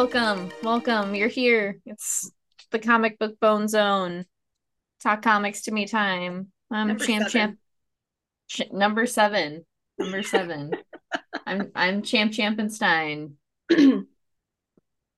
[0.00, 1.14] Welcome, welcome.
[1.14, 1.78] You're here.
[1.84, 2.32] It's
[2.70, 4.24] the comic book bone zone.
[5.02, 6.50] Talk comics to me time.
[6.70, 7.58] I'm Number champ seven.
[8.48, 9.66] champ ch- number seven.
[9.98, 10.72] Number seven.
[11.46, 13.32] I'm I'm champ champenstein.
[13.70, 13.98] yeah,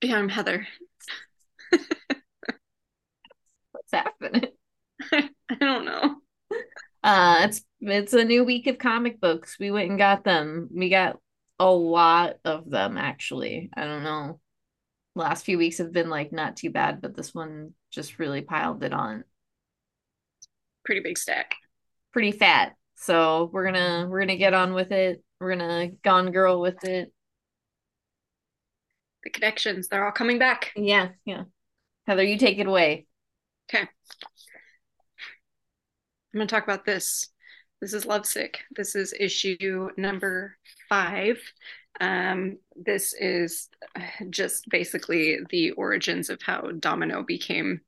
[0.05, 0.67] I'm Heather.
[1.71, 1.87] What's
[3.93, 4.49] happening?
[5.13, 5.29] I
[5.61, 6.17] don't know.
[7.05, 9.59] Uh it's it's a new week of comic books.
[9.61, 10.71] We went and got them.
[10.75, 11.21] We got
[11.61, 13.71] a lot of them actually.
[13.77, 14.41] I don't know.
[15.15, 18.83] Last few weeks have been like not too bad, but this one just really piled
[18.83, 19.25] it on.
[20.85, 21.55] Pretty big stack.
[22.13, 22.75] pretty fat.
[22.97, 25.23] So we're gonna we're gonna get on with it.
[25.41, 27.13] We're gonna gone girl with it.
[29.25, 30.73] The connections, they're all coming back.
[30.77, 31.45] Yeah, yeah.
[32.07, 33.07] Heather, you take it away.
[33.73, 33.89] Okay.
[36.35, 37.29] I'm going to talk about this.
[37.81, 38.61] This is Lovesick.
[38.75, 40.57] This is issue number
[40.89, 41.41] five.
[42.01, 43.69] Um, this is
[44.31, 47.81] just basically the origins of how Domino became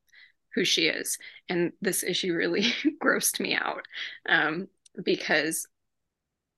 [0.55, 1.19] who she is.
[1.49, 2.63] And this issue really
[3.03, 3.87] grossed me out
[4.29, 4.69] um,
[5.05, 5.67] because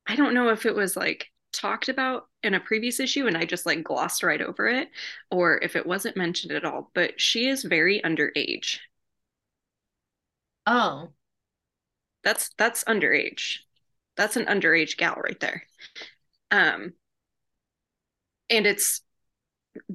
[0.07, 3.45] I don't know if it was like talked about in a previous issue and I
[3.45, 4.91] just like glossed right over it,
[5.31, 8.79] or if it wasn't mentioned at all, but she is very underage.
[10.67, 11.13] Oh,
[12.23, 13.59] That's that's underage.
[14.17, 15.63] That's an underage gal right there.
[16.51, 16.95] Um
[18.51, 19.01] and it's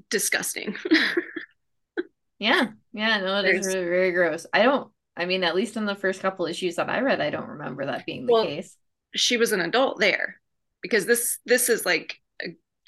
[0.10, 0.76] disgusting.
[2.40, 3.18] yeah, yeah.
[3.20, 4.46] No, it is There's- really very gross.
[4.54, 4.92] I don't.
[5.18, 7.86] I mean, at least in the first couple issues that I read, I don't remember
[7.86, 8.78] that being the Well, case.
[9.14, 10.40] she was an adult there
[10.82, 12.18] because this this is like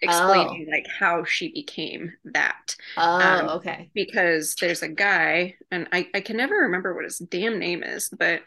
[0.01, 3.89] explaining like how she became that Oh, um, okay.
[3.93, 8.09] because there's a guy and I, I can never remember what his damn name is
[8.09, 8.41] but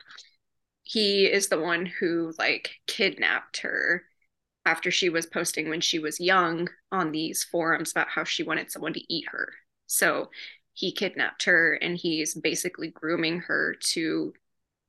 [0.82, 4.04] he is the one who like kidnapped her
[4.66, 8.70] after she was posting when she was young on these forums about how she wanted
[8.70, 9.54] someone to eat her.
[9.86, 10.30] So
[10.74, 14.34] he kidnapped her and he's basically grooming her to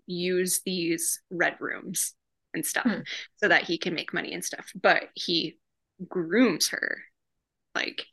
[0.07, 2.13] use these red rooms
[2.53, 3.01] and stuff Hmm.
[3.37, 4.71] so that he can make money and stuff.
[4.75, 5.59] But he
[6.09, 6.97] grooms her.
[7.75, 8.05] Like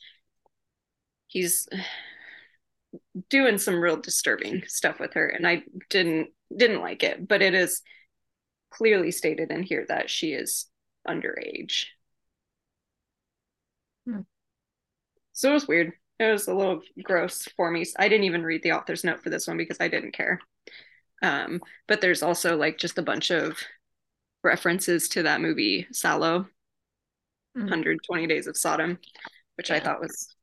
[1.26, 1.66] he's
[3.30, 7.54] doing some real disturbing stuff with her and i didn't didn't like it but it
[7.54, 7.82] is
[8.70, 10.66] clearly stated in here that she is
[11.08, 11.86] underage
[14.06, 14.20] Hmm.
[15.32, 18.62] so it was weird it was a little gross for me i didn't even read
[18.62, 20.40] the author's note for this one because i didn't care
[21.22, 23.58] um but there's also like just a bunch of
[24.44, 26.46] references to that movie Salò,
[27.54, 27.66] Hmm.
[27.68, 28.98] 120 Days of Sodom,
[29.56, 30.34] which I thought was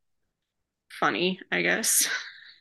[0.90, 2.08] funny, I guess.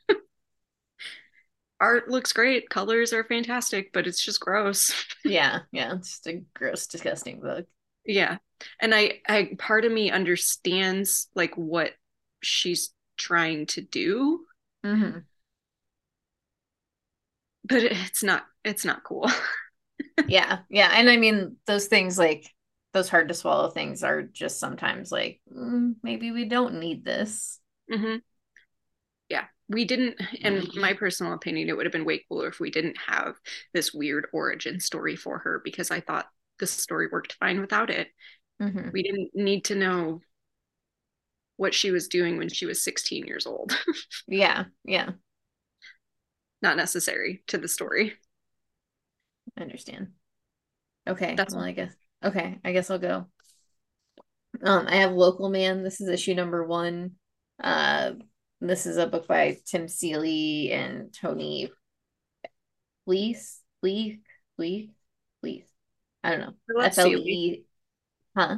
[1.79, 4.93] Art looks great, colors are fantastic, but it's just gross.
[5.23, 5.93] Yeah, yeah.
[5.95, 7.67] It's just a gross, disgusting book.
[8.05, 8.37] Yeah.
[8.79, 11.93] And I I part of me understands like what
[12.41, 14.45] she's trying to do,
[14.83, 15.23] hmm
[17.63, 19.29] but it's not it's not cool.
[20.27, 20.91] Yeah, yeah.
[20.93, 22.47] And I mean, those things like
[22.93, 27.59] those hard to swallow things are just sometimes like, mm, maybe we don't need this.
[27.91, 28.17] hmm
[29.29, 32.69] Yeah, we didn't, in my personal opinion, it would have been way cooler if we
[32.69, 33.35] didn't have
[33.73, 36.27] this weird origin story for her because I thought
[36.61, 38.09] the story worked fine without it.
[38.59, 40.21] hmm We didn't need to know
[41.57, 43.77] what she was doing when she was 16 years old.
[44.27, 45.11] Yeah, yeah.
[46.61, 48.17] Not necessary to the story.
[49.57, 50.13] I understand.
[51.07, 51.69] Okay, That's well, all.
[51.69, 51.95] I guess.
[52.23, 53.27] Okay, I guess I'll go.
[54.63, 55.83] Um, I have Local Man.
[55.83, 57.11] This is issue number one.
[57.63, 58.13] Uh,
[58.59, 61.71] this is a book by Tim Seeley and Tony
[63.05, 64.19] Fleece, Fleece,
[64.55, 64.89] Fleece,
[65.41, 65.70] Fleece.
[66.23, 66.53] I don't know.
[66.69, 67.07] I love F L.
[67.07, 67.63] E.
[68.35, 68.57] Huh?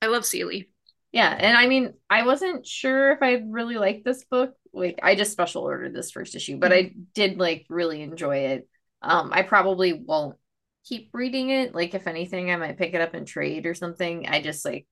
[0.00, 0.70] I love Seeley.
[1.12, 4.54] Yeah, and I mean, I wasn't sure if I really liked this book.
[4.72, 8.68] Like, I just special ordered this first issue, but I did like really enjoy it.
[9.02, 10.36] Um, I probably won't
[10.84, 11.74] keep reading it.
[11.74, 14.26] Like, if anything, I might pick it up and trade or something.
[14.26, 14.86] I just like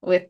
[0.00, 0.26] with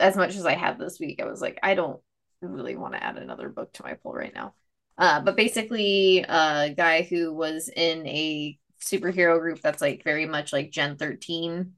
[0.00, 2.00] as much as I have this week, I was like, I don't
[2.40, 4.54] really want to add another book to my pull right now.
[4.98, 10.52] Uh, but basically, a guy who was in a superhero group that's like very much
[10.52, 11.74] like Gen 13.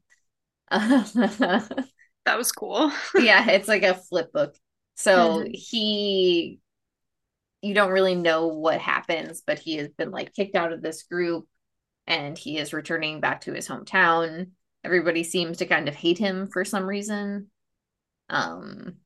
[2.25, 2.91] That was cool.
[3.15, 4.55] yeah, it's like a flip book.
[4.95, 5.51] So Mhm.
[5.51, 6.59] he,
[7.61, 11.03] you don't really know what happens, but he has been like kicked out of this
[11.03, 11.45] group
[12.07, 14.51] and he is returning back to his hometown.
[14.83, 17.51] Everybody seems to kind of hate him for some reason.
[18.29, 18.97] Um,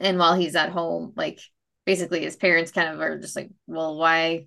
[0.00, 1.40] and while he's at home, like
[1.86, 4.46] basically his parents kind of are just like, well, why,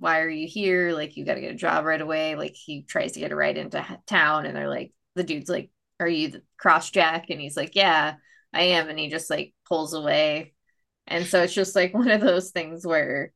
[0.00, 0.92] why are you here?
[0.92, 2.34] Like, you got to get a job right away.
[2.34, 5.70] Like, he tries to get a ride into town, and they're like, the dude's like,
[6.00, 7.26] are you Crossjack?
[7.28, 8.14] And he's like, yeah,
[8.52, 8.88] I am.
[8.88, 10.54] And he just like pulls away.
[11.06, 13.32] And so it's just like one of those things where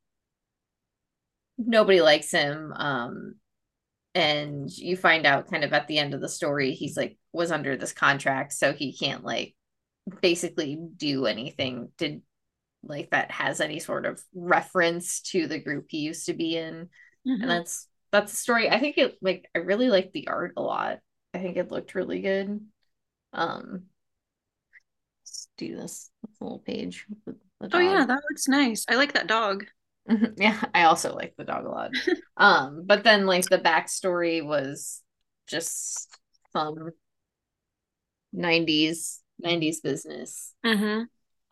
[1.58, 2.72] nobody likes him.
[2.75, 3.34] Um,
[4.14, 7.50] and you find out kind of at the end of the story, he's like was
[7.50, 9.55] under this contract, so he can't like
[10.22, 12.20] basically do anything to
[12.86, 16.88] like that has any sort of reference to the group he used to be in.
[17.26, 17.42] Mm-hmm.
[17.42, 18.70] And that's that's the story.
[18.70, 20.98] I think it like I really like the art a lot.
[21.32, 22.60] I think it looked really good.
[23.32, 23.84] Um
[25.22, 27.06] let's do this, this little page.
[27.72, 28.84] Oh yeah, that looks nice.
[28.88, 29.64] I like that dog.
[30.37, 31.90] yeah, I also like the dog a lot.
[32.37, 35.00] um, but then like the backstory was
[35.46, 36.08] just
[36.52, 36.90] some
[38.34, 40.54] 90s 90s business.
[40.64, 41.04] Mm-hmm.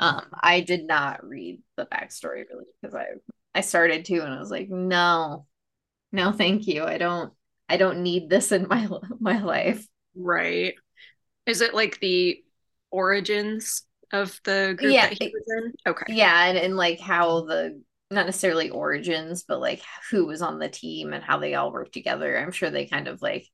[0.02, 3.06] Um, I did not read the backstory really because I
[3.54, 5.46] I started to and I was like, no,
[6.10, 6.84] no, thank you.
[6.84, 7.32] I don't
[7.68, 8.88] I don't need this in my
[9.20, 9.86] my life.
[10.16, 10.74] Right.
[11.46, 12.42] Is it like the
[12.90, 15.72] origins of the group yeah, that he was in?
[15.86, 16.14] Okay.
[16.14, 20.68] Yeah, and, and like how the not necessarily origins, but like who was on the
[20.68, 22.36] team and how they all worked together.
[22.36, 23.46] I'm sure they kind of like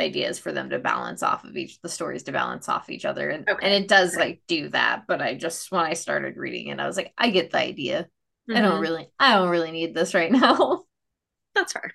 [0.00, 3.30] ideas for them to balance off of each the stories to balance off each other.
[3.30, 3.66] And okay.
[3.66, 5.04] and it does like do that.
[5.06, 8.08] But I just when I started reading it, I was like, I get the idea.
[8.48, 8.56] Mm-hmm.
[8.56, 8.80] I don't mm-hmm.
[8.80, 10.84] really I don't really need this right now.
[11.54, 11.92] That's fair.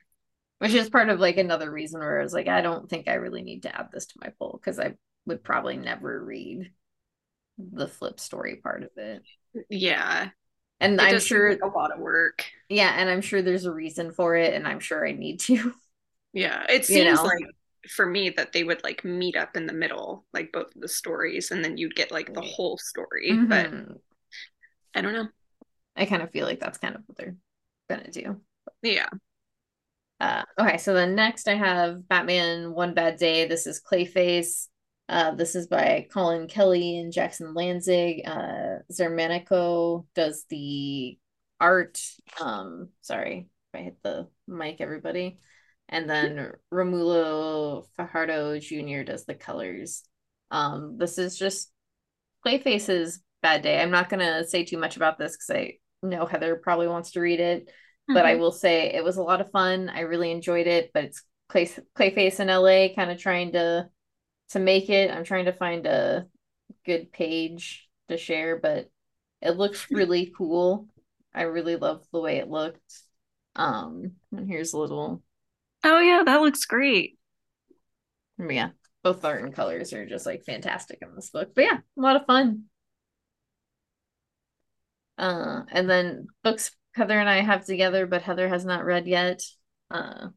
[0.60, 3.16] Which is part of like another reason where I was like, I don't think I
[3.16, 6.72] really need to add this to my poll because I would probably never read
[7.58, 9.24] the flip story part of it.
[9.70, 10.30] Yeah
[10.80, 12.46] and it I'm sure a lot of work.
[12.70, 15.74] Yeah, and I'm sure there's a reason for it, and I'm sure I need to.
[16.34, 17.24] Yeah, it seems you know?
[17.24, 17.46] like
[17.90, 20.88] for me that they would like meet up in the middle, like both of the
[20.88, 23.32] stories, and then you'd get like the whole story.
[23.32, 23.48] Mm-hmm.
[23.48, 23.72] But
[24.94, 25.28] I don't know.
[25.96, 27.36] I kind of feel like that's kind of what they're
[27.90, 28.42] gonna do.
[28.82, 29.10] Yeah.
[30.20, 33.48] Uh, okay, so then next I have Batman One Bad Day.
[33.48, 34.68] This is Clayface.
[35.08, 38.28] Uh, this is by Collin Kelly and Jackson Lanzing.
[38.28, 41.18] Uh, Xermanico does the
[41.60, 42.02] art.
[42.42, 45.38] Um, sorry if I hit the mic, everybody.
[45.90, 49.04] And then Romulo Fajardo Jr.
[49.04, 50.04] does the colors.
[50.52, 51.72] Um, this is just
[52.46, 53.82] Clayface's bad day.
[53.82, 57.22] I'm not gonna say too much about this because I know Heather probably wants to
[57.22, 58.14] read it, mm-hmm.
[58.14, 58.42] but I mm-hmm.
[58.42, 59.90] will say it was a lot of fun.
[59.90, 63.90] I really enjoyed it, but it's Clay Clayface in LA, kind of trying to
[64.50, 65.12] to make it.
[65.12, 66.28] I'm trying to find a
[66.86, 68.90] good page to share, but
[69.42, 70.88] it looks really cool.
[71.34, 73.02] I really love the way it looked.
[73.56, 75.22] Um, and here's a little.
[75.86, 77.18] Oh yeah, that looks great.
[78.38, 78.72] Yeah,
[79.04, 81.54] both art and colors are just like fantastic in this book.
[81.56, 82.64] But yeah, a lot of fun.
[85.18, 89.42] Uh, and then books Heather and I have together, but Heather has not read yet.
[89.90, 90.30] Uh,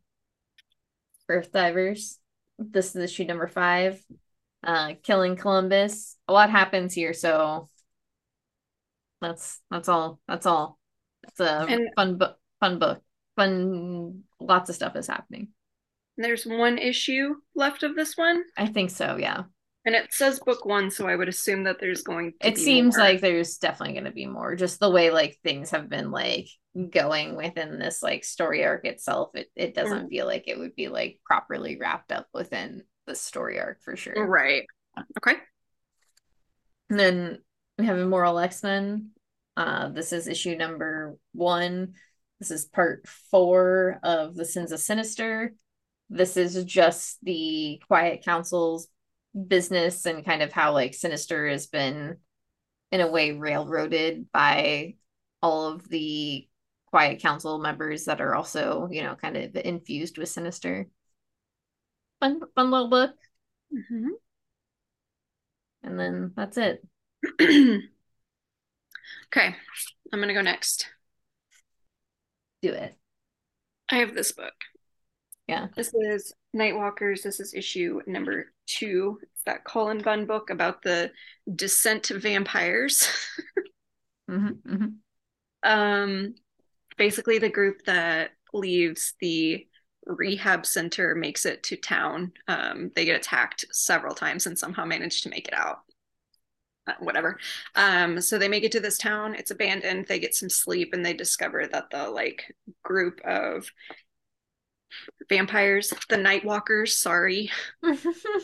[1.29, 2.21] Earth Divers
[2.59, 4.03] this is issue number five.
[4.63, 6.17] Uh, killing Columbus.
[6.27, 7.69] A lot happens here, so
[9.21, 10.21] that's that's all.
[10.27, 10.79] That's all.
[11.25, 12.39] It's a and fun book.
[12.61, 13.03] Fun book.
[13.37, 14.25] Fun.
[14.49, 15.49] Lots of stuff is happening.
[16.17, 18.43] There's one issue left of this one.
[18.57, 19.17] I think so.
[19.17, 19.45] Yeah.
[19.85, 22.97] And it says book one, so I would assume that there's going to It seems
[22.97, 23.07] more.
[23.07, 24.57] like there's definitely going to be more.
[24.57, 26.49] Just the way like things have been like
[26.91, 30.09] going within this like story arc itself, it, it doesn't mm.
[30.11, 34.27] feel like it would be like properly wrapped up within the story arc for sure.
[34.27, 34.65] Right.
[35.17, 35.37] Okay.
[36.91, 37.39] And then
[37.79, 39.11] we have Immoral X-Men.
[39.57, 41.95] Uh, this is issue number one.
[42.39, 45.55] This is part four of the Sins of Sinister.
[46.11, 48.89] This is just the Quiet Council's
[49.47, 52.17] business and kind of how like Sinister has been
[52.91, 54.95] in a way railroaded by
[55.43, 56.49] all of the
[56.87, 60.89] quiet council members that are also you know kind of infused with sinister
[62.19, 63.11] fun fun little book
[63.73, 64.09] mm-hmm.
[65.83, 66.83] and then that's it
[67.41, 67.83] okay
[70.13, 70.89] i'm gonna go next
[72.63, 72.95] do it
[73.91, 74.55] i have this book
[75.47, 79.19] yeah this is nightwalkers this is issue number two.
[79.23, 81.11] It's that Colin Bunn book about the
[81.57, 83.09] descent to vampires.
[84.31, 85.69] mm-hmm, mm-hmm.
[85.69, 86.35] Um,
[86.97, 89.67] basically, the group that leaves the
[90.07, 92.33] rehab center makes it to town.
[92.47, 95.81] Um, they get attacked several times and somehow manage to make it out.
[96.89, 97.39] Uh, whatever.
[97.75, 99.35] Um, so they make it to this town.
[99.35, 100.07] It's abandoned.
[100.07, 103.71] They get some sleep and they discover that the like group of
[105.29, 107.51] vampires, the Nightwalkers, sorry.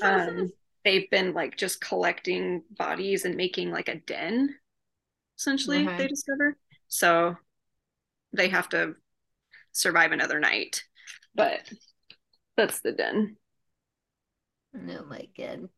[0.02, 0.52] um,
[0.84, 4.54] they've been like just collecting bodies and making like a den,
[5.38, 5.96] essentially, okay.
[5.96, 6.56] they discover.
[6.88, 7.36] So
[8.34, 8.94] they have to
[9.72, 10.84] survive another night.
[11.34, 11.60] But
[12.56, 13.36] that's the den.
[14.76, 15.68] Oh my god.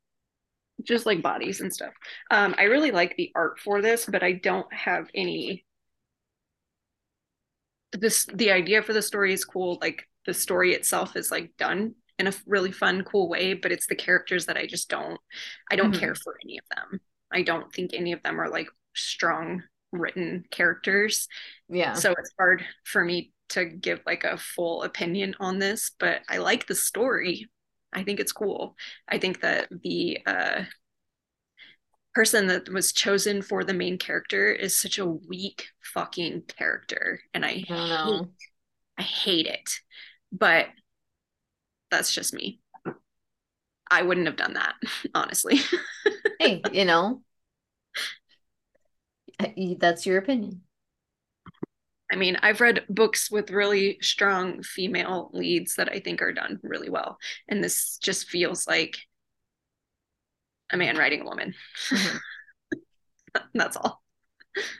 [0.86, 1.92] Just like bodies and stuff.
[2.30, 5.64] Um, I really like the art for this, but I don't have any.
[7.92, 9.78] This the idea for the story is cool.
[9.80, 13.86] Like the story itself is like done in a really fun, cool way, but it's
[13.86, 15.20] the characters that I just don't.
[15.70, 16.00] I don't mm-hmm.
[16.00, 17.00] care for any of them.
[17.32, 19.62] I don't think any of them are like strong
[19.92, 21.28] written characters.
[21.68, 21.94] Yeah.
[21.94, 26.38] So it's hard for me to give like a full opinion on this, but I
[26.38, 27.48] like the story.
[27.96, 28.76] I think it's cool.
[29.08, 30.64] I think that the uh,
[32.14, 37.44] person that was chosen for the main character is such a weak fucking character, and
[37.44, 37.52] I, I
[38.02, 38.22] hate,
[38.98, 39.70] I hate it.
[40.32, 40.68] But
[41.90, 42.60] that's just me.
[43.90, 44.74] I wouldn't have done that,
[45.14, 45.60] honestly.
[46.38, 47.22] hey, you know,
[49.78, 50.62] that's your opinion.
[52.10, 56.60] I mean, I've read books with really strong female leads that I think are done
[56.62, 57.18] really well.
[57.48, 58.96] And this just feels like
[60.70, 61.54] a man writing a woman.
[61.90, 62.16] Mm-hmm.
[63.54, 64.02] That's all.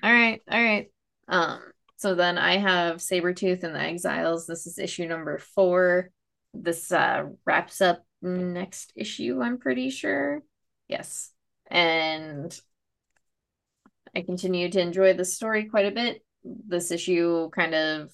[0.02, 0.40] All right.
[0.50, 0.90] All right.
[1.28, 1.60] Um,
[1.96, 4.46] so then I have Sabretooth and the Exiles.
[4.46, 6.10] This is issue number four.
[6.54, 10.42] This uh wraps up next issue, I'm pretty sure.
[10.88, 11.32] Yes.
[11.68, 12.58] And
[14.14, 16.22] I continue to enjoy the story quite a bit
[16.68, 18.10] this issue kind of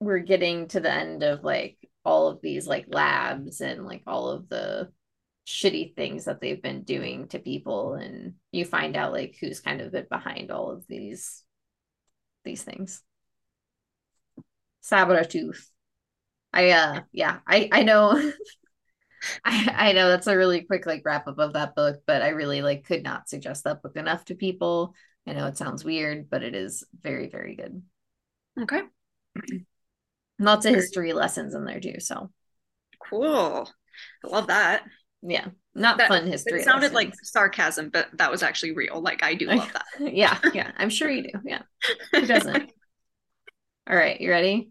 [0.00, 4.30] we're getting to the end of like all of these like labs and like all
[4.30, 4.90] of the
[5.46, 9.80] shitty things that they've been doing to people and you find out like who's kind
[9.80, 11.42] of been behind all of these
[12.44, 13.02] these things
[14.82, 15.64] Sabretooth.
[16.52, 18.12] I uh yeah, I I know
[19.44, 22.30] I I know that's a really quick like wrap up of that book, but I
[22.30, 24.94] really like could not suggest that book enough to people.
[25.26, 27.82] I know it sounds weird, but it is very, very good.
[28.60, 28.82] Okay.
[30.38, 32.00] Lots of history lessons in there too.
[32.00, 32.30] So
[33.08, 33.70] cool.
[34.24, 34.82] I love that.
[35.22, 35.48] Yeah.
[35.74, 36.60] Not that, fun history.
[36.60, 36.94] It sounded lessons.
[36.94, 39.00] like sarcasm, but that was actually real.
[39.00, 39.84] Like I do love that.
[40.14, 40.38] yeah.
[40.54, 40.72] Yeah.
[40.76, 41.38] I'm sure you do.
[41.44, 41.62] Yeah.
[42.12, 42.72] Who doesn't?
[43.88, 44.20] All right.
[44.20, 44.70] You ready?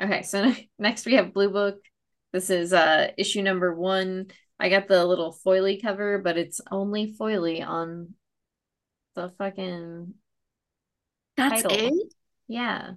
[0.00, 0.22] Okay.
[0.22, 1.78] So next we have Blue Book.
[2.32, 4.28] This is uh issue number one.
[4.58, 8.14] I got the little foily cover, but it's only foily on
[9.14, 10.14] the fucking.
[11.36, 11.98] That's title.
[11.98, 12.12] it.
[12.48, 12.92] Yeah,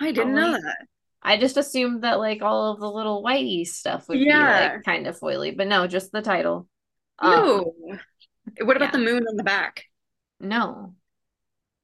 [0.00, 0.86] I didn't only, know that.
[1.22, 4.70] I just assumed that like all of the little whitey stuff would yeah.
[4.70, 6.68] be like kind of foily, but no, just the title.
[7.22, 7.74] No.
[7.90, 8.00] Um,
[8.62, 8.98] what about yeah.
[8.98, 9.84] the moon on the back?
[10.40, 10.94] No,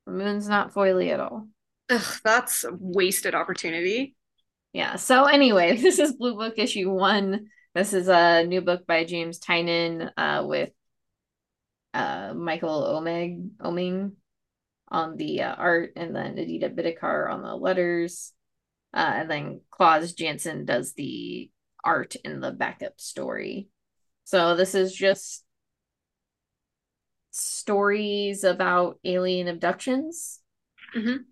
[0.06, 1.48] the moon's not foily at all.
[1.90, 4.14] Ugh, that's a wasted opportunity.
[4.72, 4.96] Yeah.
[4.96, 7.48] So anyway, this is Blue Book issue one.
[7.74, 10.70] This is a new book by James Tynion uh, with
[11.92, 14.12] uh, Michael Omeg Oeming
[14.86, 18.32] on the uh, art, and then Aditya Bidikar on the letters,
[18.92, 21.50] uh, and then Klaus Janson does the
[21.82, 23.68] art in the backup story.
[24.22, 25.44] So this is just
[27.32, 30.40] stories about alien abductions,
[30.96, 31.22] mm-hmm.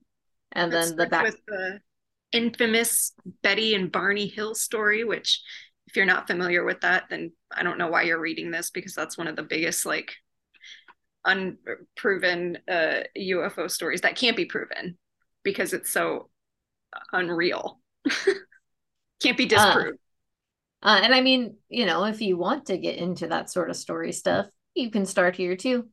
[0.51, 1.79] and then the back with the
[2.33, 3.13] infamous
[3.45, 5.41] Betty and Barney Hill story, which
[5.87, 8.95] if you're not familiar with that, then I don't know why you're reading this because
[8.95, 10.13] that's one of the biggest like
[11.25, 14.99] unproven uh, UFO stories that can't be proven
[15.43, 16.31] because it's so
[17.13, 17.81] unreal.
[19.23, 19.99] can't be disproved.
[20.83, 23.71] Uh, uh, and I mean, you know, if you want to get into that sort
[23.71, 25.89] of story stuff, you can start here too.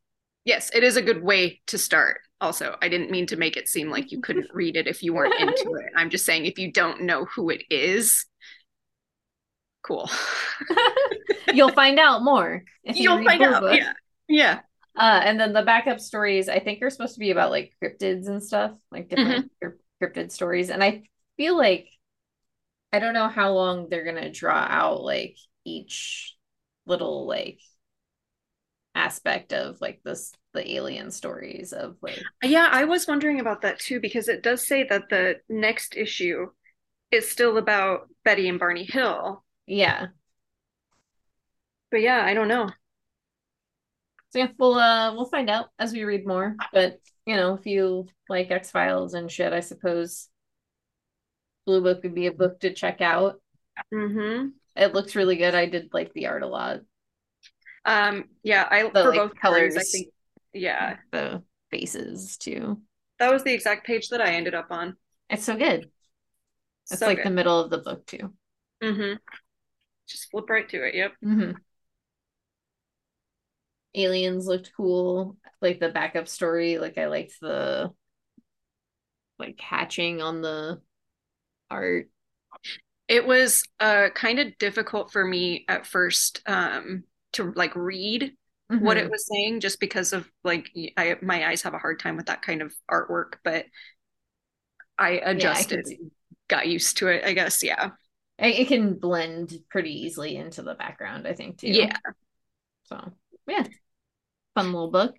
[0.46, 2.22] Yes, it is a good way to start.
[2.42, 5.14] Also, I didn't mean to make it seem like you couldn't read it if you
[5.14, 5.92] weren't into it.
[5.96, 8.26] I'm just saying if you don't know who it is,
[9.82, 10.10] cool.
[11.54, 12.64] You'll find out more.
[12.84, 13.62] You'll find out.
[13.62, 13.78] Book.
[13.78, 13.94] Yeah.
[14.28, 14.60] Yeah.
[14.96, 18.28] Uh, and then the backup stories, I think, are supposed to be about like cryptids
[18.28, 20.04] and stuff, like different mm-hmm.
[20.04, 20.70] cryptid stories.
[20.70, 21.04] And I
[21.38, 21.88] feel like
[22.92, 26.36] I don't know how long they're gonna draw out like each
[26.86, 27.60] little like
[28.96, 33.80] aspect of like this the alien stories of like yeah i was wondering about that
[33.80, 36.48] too because it does say that the next issue
[37.12, 40.08] is still about betty and barney hill yeah.
[41.92, 42.70] But yeah, I don't know.
[44.32, 46.56] So yeah, we'll uh we'll find out as we read more.
[46.74, 50.30] But you know, if you like X Files and shit, I suppose
[51.66, 53.42] Blue Book would be a book to check out.
[53.94, 54.50] Mm-hmm.
[54.76, 55.56] It looks really good.
[55.56, 56.82] I did like the art a lot.
[57.86, 60.08] Um, yeah, I the, for like, both colors, I think
[60.54, 60.98] yeah.
[61.12, 62.82] The faces too.
[63.20, 64.96] That was the exact page that I ended up on.
[65.30, 65.90] It's so good.
[66.90, 67.28] It's so like good.
[67.28, 68.34] the middle of the book too.
[68.84, 69.18] Mm-hmm.
[70.10, 70.96] Just flip right to it.
[70.96, 71.14] Yep.
[71.24, 71.52] Mm-hmm.
[73.96, 75.38] Aliens looked cool.
[75.62, 76.78] Like the backup story.
[76.78, 77.92] Like I liked the
[79.38, 80.82] like hatching on the
[81.70, 82.10] art.
[83.08, 88.34] It was uh kind of difficult for me at first um to like read
[88.72, 88.84] mm-hmm.
[88.84, 89.12] what it mm-hmm.
[89.12, 92.42] was saying just because of like I my eyes have a hard time with that
[92.42, 93.66] kind of artwork, but
[94.98, 96.10] I adjusted, yeah, I
[96.50, 97.64] got used to it, I guess.
[97.64, 97.92] Yeah.
[98.42, 101.68] It can blend pretty easily into the background, I think, too.
[101.68, 101.98] Yeah.
[102.84, 103.12] So,
[103.48, 103.66] yeah.
[104.56, 105.16] Fun little book.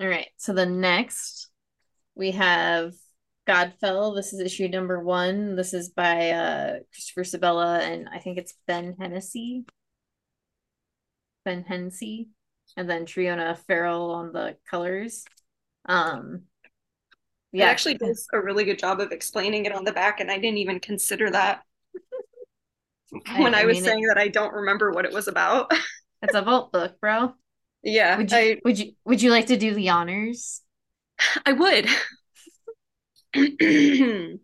[0.00, 0.28] All right.
[0.36, 1.48] So the next
[2.14, 2.94] we have
[3.46, 4.16] Godfell.
[4.16, 5.56] This is issue number one.
[5.56, 9.64] This is by uh, Christopher Sebela and I think it's Ben Hennessy.
[11.44, 12.30] Ben Hennessy.
[12.76, 15.24] And then Triona Farrell on the colors.
[15.86, 16.42] Um
[17.52, 17.66] yeah.
[17.66, 20.38] It actually does a really good job of explaining it on the back, and I
[20.38, 21.62] didn't even consider that
[23.36, 25.72] when I, I was mean, saying that I don't remember what it was about.
[26.22, 27.34] it's a vault book, bro.
[27.82, 28.18] Yeah.
[28.18, 30.62] Would you I, would you would you like to do the honors?
[31.46, 31.88] I would.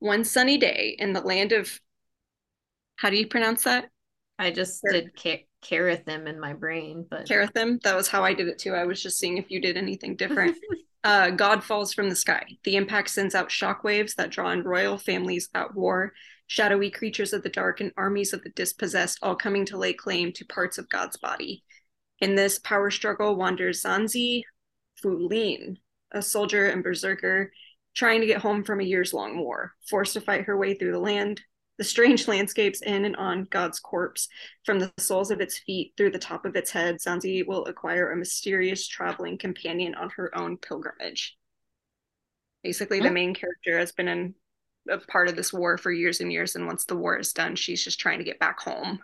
[0.00, 1.80] One sunny day in the land of
[2.96, 3.88] how do you pronounce that?
[4.38, 5.10] I just Car- did
[5.62, 7.80] Carathim in my brain, but Carathim.
[7.82, 8.74] That was how I did it too.
[8.74, 10.56] I was just seeing if you did anything different.
[11.04, 12.44] uh, God falls from the sky.
[12.64, 16.14] The impact sends out shockwaves that draw in royal families at war,
[16.46, 20.32] shadowy creatures of the dark, and armies of the dispossessed, all coming to lay claim
[20.32, 21.62] to parts of God's body.
[22.20, 24.42] In this power struggle wanders Zanzi
[25.02, 25.76] Fulin,
[26.10, 27.52] a soldier and berserker
[27.94, 30.92] trying to get home from a years long war, forced to fight her way through
[30.92, 31.40] the land,
[31.78, 34.28] the strange landscapes in and on God's corpse,
[34.64, 38.10] from the soles of its feet through the top of its head, Zanzi will acquire
[38.10, 41.36] a mysterious traveling companion on her own pilgrimage.
[42.62, 44.34] Basically, the main character has been in
[44.88, 47.56] a part of this war for years and years, and once the war is done,
[47.56, 49.00] she's just trying to get back home.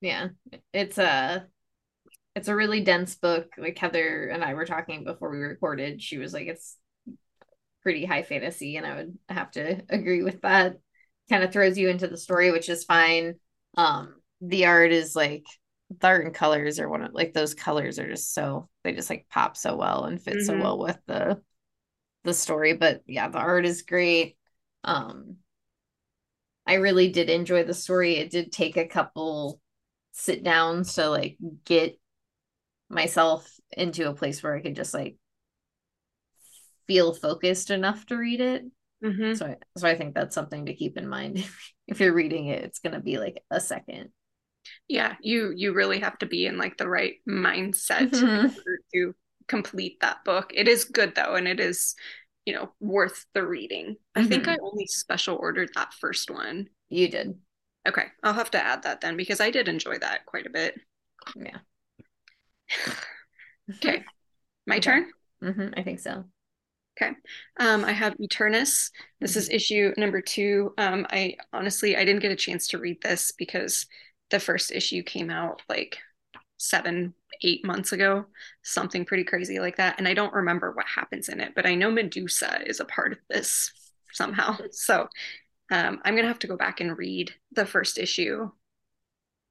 [0.00, 0.28] Yeah,
[0.72, 1.46] it's a
[2.34, 3.48] it's a really dense book.
[3.58, 6.76] Like Heather and I were talking before we recorded, she was like, it's
[7.82, 10.78] pretty high fantasy, and I would have to agree with that
[11.28, 13.34] kind of throws you into the story, which is fine.
[13.76, 15.46] Um, the art is like
[16.00, 19.10] the art and colors are one of like those colors are just so they just
[19.10, 20.44] like pop so well and fit mm-hmm.
[20.44, 21.40] so well with the
[22.24, 22.74] the story.
[22.74, 24.36] But yeah, the art is great.
[24.82, 25.36] Um,
[26.66, 28.16] I really did enjoy the story.
[28.16, 29.60] It did take a couple
[30.12, 31.98] sit downs to like get
[32.88, 35.16] myself into a place where I could just like
[36.86, 38.64] feel focused enough to read it.
[39.04, 39.34] Mm-hmm.
[39.34, 41.44] So, I, so I think that's something to keep in mind.
[41.88, 44.10] if you're reading it, it's going to be like a second.
[44.88, 48.48] Yeah, you you really have to be in like the right mindset mm-hmm.
[48.94, 49.14] to
[49.46, 50.52] complete that book.
[50.54, 51.94] It is good though, and it is
[52.46, 53.96] you know worth the reading.
[54.16, 54.20] Mm-hmm.
[54.20, 54.64] I think I mm-hmm.
[54.64, 56.68] only special ordered that first one.
[56.88, 57.34] You did.
[57.86, 60.80] Okay, I'll have to add that then because I did enjoy that quite a bit.
[61.36, 61.58] Yeah.
[63.76, 64.02] okay,
[64.66, 64.80] my okay.
[64.80, 65.10] turn.
[65.42, 66.24] Mm-hmm, I think so.
[67.00, 67.12] Okay.
[67.58, 68.90] Um, I have Eternus.
[69.20, 69.56] This is mm-hmm.
[69.56, 70.72] issue number two.
[70.78, 73.86] Um, I honestly I didn't get a chance to read this because
[74.30, 75.98] the first issue came out like
[76.56, 78.26] seven, eight months ago,
[78.62, 79.98] something pretty crazy like that.
[79.98, 83.12] And I don't remember what happens in it, but I know Medusa is a part
[83.12, 83.72] of this
[84.12, 84.56] somehow.
[84.70, 85.08] So
[85.70, 88.50] um, I'm gonna have to go back and read the first issue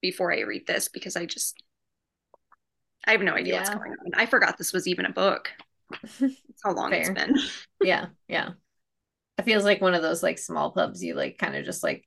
[0.01, 1.62] before I read this because I just
[3.06, 3.60] I have no idea yeah.
[3.60, 4.13] what's going on.
[4.13, 5.49] I forgot this was even a book.
[6.19, 7.01] That's how long Fair.
[7.01, 7.36] it's been.
[7.82, 8.51] yeah, yeah.
[9.38, 12.06] It feels like one of those like small pubs you like kind of just like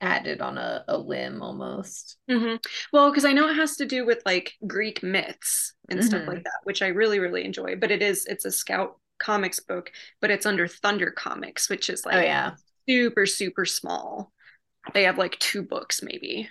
[0.00, 2.16] added on a, a whim almost.
[2.30, 2.56] Mm-hmm.
[2.92, 6.08] Well, because I know it has to do with like Greek myths and mm-hmm.
[6.08, 7.76] stuff like that, which I really, really enjoy.
[7.76, 12.06] But it is it's a scout comics book, but it's under Thunder Comics, which is
[12.06, 12.52] like oh, yeah.
[12.88, 14.32] super, super small.
[14.94, 16.48] They have like two books maybe.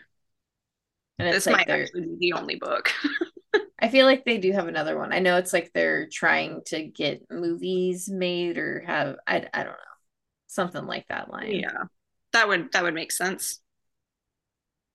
[1.19, 2.91] And this like might actually be the only book.
[3.79, 5.13] I feel like they do have another one.
[5.13, 9.73] I know it's like they're trying to get movies made or have I I don't
[9.73, 9.95] know.
[10.47, 11.51] Something like that line.
[11.51, 11.83] Yeah.
[12.33, 13.59] That would that would make sense.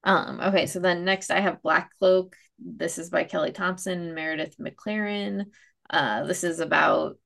[0.02, 2.34] Um okay, so then next I have Black Cloak.
[2.58, 5.46] This is by Kelly Thompson, Meredith McClaren.
[5.88, 7.18] Uh this is about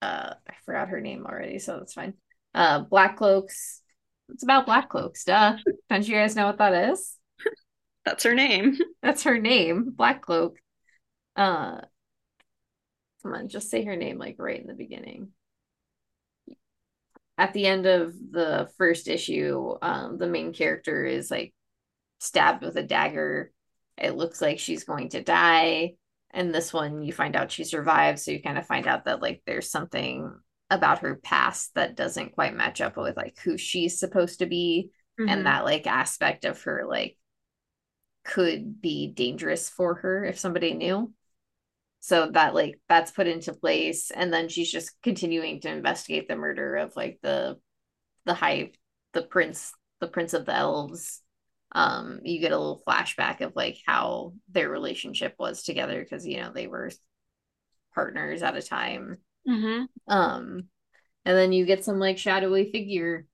[0.00, 2.14] uh I forgot her name already, so that's fine.
[2.54, 3.82] Uh Black Cloaks.
[4.30, 5.58] It's about Black Cloaks, duh.
[5.90, 7.18] Don't you guys know what that is?
[8.04, 8.76] That's her name.
[9.02, 10.58] That's her name, Black Cloak.
[11.36, 11.80] Uh
[13.22, 15.28] come on, just say her name like right in the beginning.
[17.38, 21.54] At the end of the first issue, um, the main character is like
[22.18, 23.52] stabbed with a dagger.
[23.96, 25.94] It looks like she's going to die.
[26.30, 28.18] And this one, you find out she survived.
[28.18, 30.32] So you kind of find out that like there's something
[30.70, 34.90] about her past that doesn't quite match up with like who she's supposed to be.
[35.20, 35.28] Mm-hmm.
[35.28, 37.16] And that like aspect of her like
[38.24, 41.12] could be dangerous for her if somebody knew.
[42.00, 46.36] so that like that's put into place and then she's just continuing to investigate the
[46.36, 47.58] murder of like the
[48.26, 48.70] the high
[49.14, 51.20] the prince the prince of the elves
[51.72, 56.38] um you get a little flashback of like how their relationship was together because you
[56.38, 56.90] know they were
[57.94, 60.12] partners at a time Mm-hmm.
[60.12, 60.64] um
[61.24, 63.26] and then you get some like shadowy figure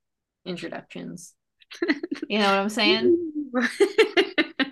[0.47, 1.35] introductions
[2.29, 3.15] you know what i'm saying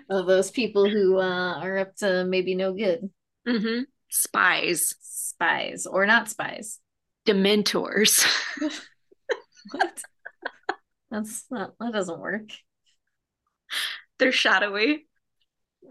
[0.09, 3.09] of those people who uh are up to maybe no good
[3.47, 3.81] mm-hmm.
[4.09, 6.79] Spies, spies or not spies
[7.25, 8.25] Dementors.
[9.71, 10.01] what
[11.11, 12.49] that's not that doesn't work
[14.19, 15.05] They're shadowy.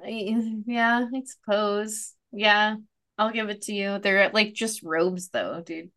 [0.05, 2.77] I- yeah i suppose yeah
[3.17, 5.91] i'll give it to you they're like just robes though dude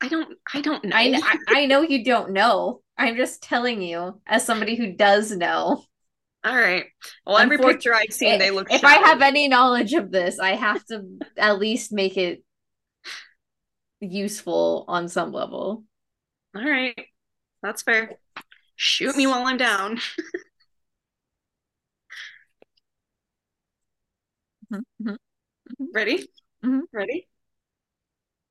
[0.00, 0.38] I don't.
[0.54, 0.96] I don't know.
[0.96, 2.82] I, I I know you don't know.
[2.98, 5.84] I'm just telling you as somebody who does know.
[6.44, 6.84] All right.
[7.26, 8.72] Well, every picture I've seen, they look.
[8.72, 11.04] If I have any knowledge of this, I have to
[11.36, 12.42] at least make it
[14.00, 15.84] useful on some level.
[16.54, 16.98] All right,
[17.62, 18.12] that's fair.
[18.76, 19.98] Shoot me while I'm down.
[25.94, 26.26] Ready?
[26.64, 26.82] Mhm.
[26.92, 27.28] Ready?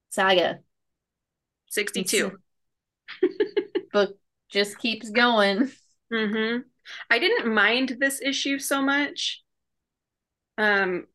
[0.10, 0.60] Saga
[1.70, 2.32] Sixty-two.
[3.92, 4.18] book
[4.50, 5.72] just keeps going.
[6.12, 6.60] Mm-hmm.
[7.10, 9.44] I didn't mind this issue so much.
[10.58, 11.06] Um,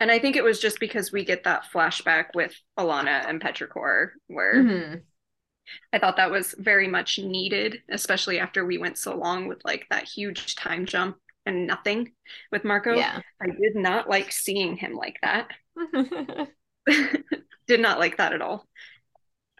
[0.00, 4.10] and I think it was just because we get that flashback with Alana and Petrichor,
[4.26, 5.02] where Mhm.
[5.92, 9.86] I thought that was very much needed, especially after we went so long with like
[9.90, 12.12] that huge time jump and nothing
[12.52, 12.94] with Marko.
[12.94, 13.20] Yeah.
[13.40, 15.48] I did not like seeing him like that.
[17.66, 18.66] did not like that at all.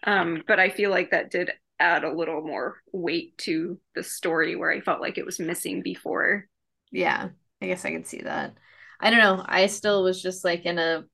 [0.06, 1.52] Um, but I feel like that did
[1.84, 5.82] add a little more weight to the story where I felt like it was missing
[5.82, 6.48] before.
[6.90, 7.30] yeah.
[7.60, 8.54] I guess I could see that.
[9.00, 9.44] I don't know.
[9.46, 11.04] I still was just like in a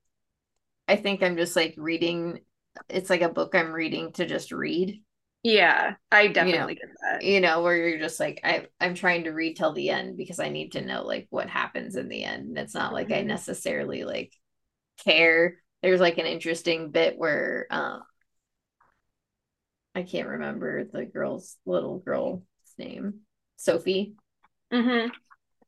[0.87, 2.41] I think I'm just like reading
[2.89, 5.01] it's like a book I'm reading to just read.
[5.43, 7.23] Yeah, I definitely get that.
[7.23, 10.39] you know where you're just like I I'm trying to read till the end because
[10.39, 12.49] I need to know like what happens in the end.
[12.49, 13.27] And it's not like I Mhm.
[13.27, 14.33] necessarily like
[15.05, 15.57] care.
[15.83, 18.03] There's like an interesting bit where um
[19.95, 22.41] I can't remember the girl's little girl's
[22.77, 23.21] name,
[23.57, 24.15] Sophie,
[24.71, 25.07] hmm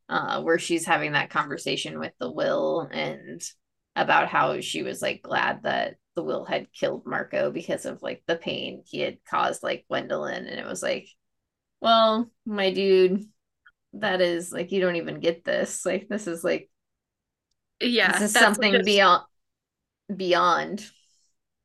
[0.10, 3.42] uh where she's having that conversation with the will and
[3.96, 8.22] about how she was like glad that the will had killed Marko because of like
[8.28, 10.46] the pain he had caused like Gwendolyn.
[10.48, 11.08] And it was like
[11.82, 13.24] well my dude
[13.94, 15.86] that is like you don't even get this.
[15.86, 16.70] Like this is like
[17.80, 19.24] Yeah, this is something just- beyond
[20.14, 20.86] beyond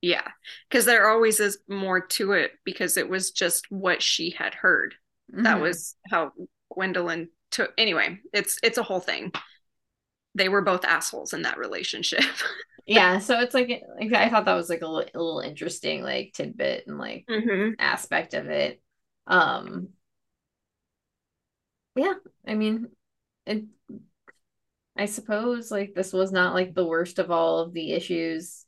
[0.01, 0.27] Yeah,
[0.69, 4.95] because there always is more to it because it was just what she had heard.
[5.43, 5.63] That Mhm.
[5.63, 6.33] was how
[6.73, 7.73] Gwendolyn took.
[7.77, 9.33] Anyway, it's it's a whole thing.
[10.35, 12.23] They were both assholes in that relationship.
[12.87, 16.87] yeah so it's like, like I thought that was like a little, interesting like tidbit
[16.87, 18.81] and like hmm aspect of it.
[19.27, 19.89] Um
[21.97, 22.15] yeah,
[22.47, 22.89] I mean
[23.47, 23.65] it
[24.97, 28.67] I suppose like this was not like the worst of all of the issues.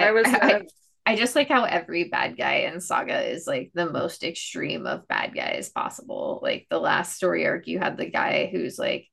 [0.00, 0.62] I was, I,
[1.06, 5.08] I just like how every bad guy in Saga is like the most extreme of
[5.08, 6.40] bad guys possible.
[6.42, 9.08] Like the last story arc, you had the guy who's like,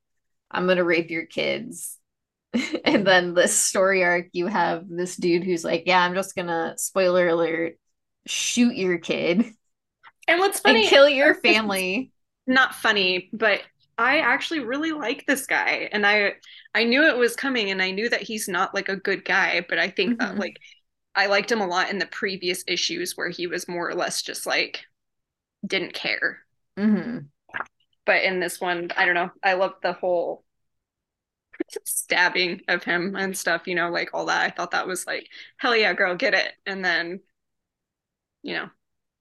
[0.49, 1.97] I'm gonna rape your kids.
[2.85, 6.75] and then this story arc, you have this dude who's like, Yeah, I'm just gonna
[6.77, 7.75] spoiler alert,
[8.27, 9.45] shoot your kid
[10.27, 12.11] And what's funny, and kill your family.
[12.47, 13.61] not funny, but
[14.01, 16.35] I actually really like this guy, and I
[16.73, 19.65] I knew it was coming, and I knew that he's not like a good guy,
[19.67, 20.39] but I think that Mhm.
[20.39, 20.59] like
[21.15, 24.21] I liked him a lot in the previous issues where he was more or less
[24.23, 24.85] just like
[25.67, 26.41] didn't care.
[26.77, 27.31] hmm
[28.05, 29.31] But in this one, I don't know.
[29.43, 30.43] I love the whole
[31.85, 34.41] stabbing of him and stuff, you know, like all that.
[34.45, 36.53] I thought that was like, hell yeah, girl, get it.
[36.65, 37.21] And then,
[38.43, 38.69] you know,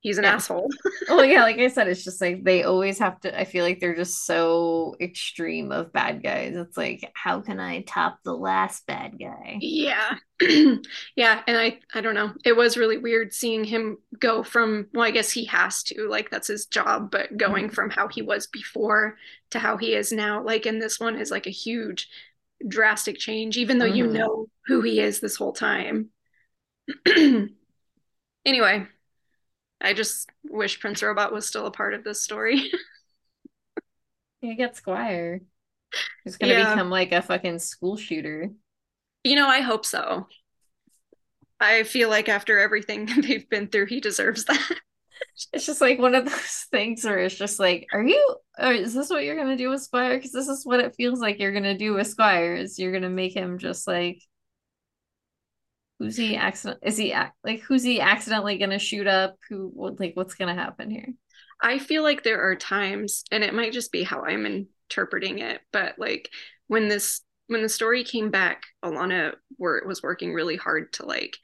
[0.01, 0.35] he's an Yeah.
[0.35, 0.71] asshole.
[1.09, 3.39] Well, yeah, like I said, it's just like they always have to.
[3.39, 6.57] I feel like they're just so extreme of bad guys.
[6.57, 9.63] It's like, how can I top the last bad guy?
[9.63, 10.17] Yeah.
[11.17, 12.33] yeah, and I I don't know.
[12.45, 16.31] It was really weird seeing him go from well, I guess he has to, like
[16.31, 17.71] that's his job, but going Mhm.
[17.71, 19.19] from how he was before
[19.51, 22.09] to how he is now, like in this one is like a huge
[22.69, 24.13] drastic change even though you Mhm.
[24.13, 26.11] know who he is this whole time.
[28.45, 28.87] anyway,
[29.81, 32.71] I just wish Prince Robot was still a part of this story.
[34.43, 35.43] You get Squire.
[36.25, 36.75] He's gonna Yeah.
[36.75, 38.51] become like a fucking school shooter.
[39.25, 40.29] you know, I hope so.
[41.59, 44.77] I feel like after everything they've been through, he deserves that.
[45.53, 48.95] it's just like one of those things where it's just like, are you, or is
[48.95, 50.17] this what you're gonna do with Squire?
[50.17, 52.55] Because this is what it feels like you're gonna do with Squire.
[52.55, 54.23] Is you're gonna make him just like,
[56.01, 56.81] who's he accident?
[56.83, 59.37] Is he like who's he accidentally gonna shoot up?
[59.51, 61.13] Who like what's gonna happen here?
[61.63, 65.61] I feel like there are times, and it might just be how I'm interpreting it,
[65.73, 66.31] but like
[66.69, 71.37] when this when the story came back, Alana were, was working really hard to like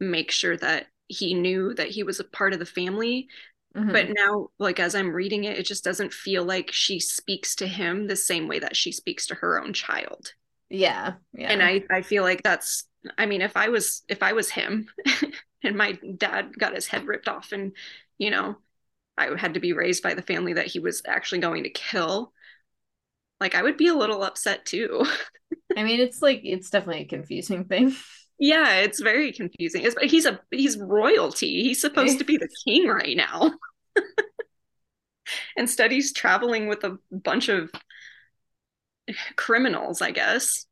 [0.00, 3.28] make sure that he knew that he was a part of the family.
[3.76, 3.92] Mm-hmm.
[3.92, 7.66] But now, like as I'm reading it, it just doesn't feel like she speaks to
[7.66, 10.32] him the same way that she speaks to her own child.
[10.70, 11.14] Yeah.
[11.34, 11.50] Yeah.
[11.50, 12.84] And I, I feel like that's
[13.16, 14.88] I mean, if I was if I was him
[15.62, 17.72] and my dad got his head ripped off and,
[18.18, 18.56] you know,
[19.16, 22.32] I had to be raised by the family that he was actually going to kill,
[23.40, 25.04] like I would be a little upset too.
[25.76, 27.94] I mean, it's like it's definitely a confusing thing.
[28.38, 29.82] Yeah, it's very confusing.
[29.84, 31.62] It's, he's a he's royalty.
[31.62, 33.52] He's supposed to be the king right now.
[35.56, 37.70] Instead, he's traveling with a bunch of
[39.36, 40.66] criminals, I guess.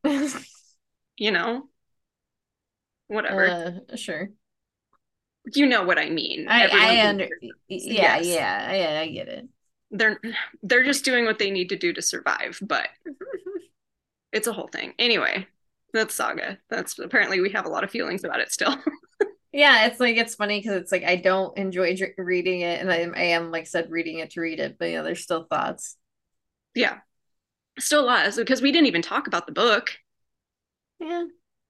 [1.16, 1.68] you know,
[3.08, 3.82] whatever.
[3.90, 4.30] Uh, sure.
[5.54, 6.46] You know what I mean.
[6.48, 7.28] I, I under
[7.68, 8.26] yeah, yes.
[8.26, 9.48] yeah, yeah, I get it.
[9.90, 10.20] They're
[10.62, 12.88] they're just doing what they need to do to survive, but
[14.32, 14.92] it's a whole thing.
[14.98, 15.46] Anyway,
[15.94, 16.58] that's Saga.
[16.68, 18.76] That's apparently we have a lot of feelings about it still.
[19.52, 23.08] yeah, it's like it's funny because it's like I don't enjoy reading it, and I,
[23.18, 25.96] I am like said reading it to read it, but yeah, there's still thoughts.
[26.74, 26.98] Yeah,
[27.78, 29.96] still a lot because we didn't even talk about the book.
[31.00, 31.24] Yeah,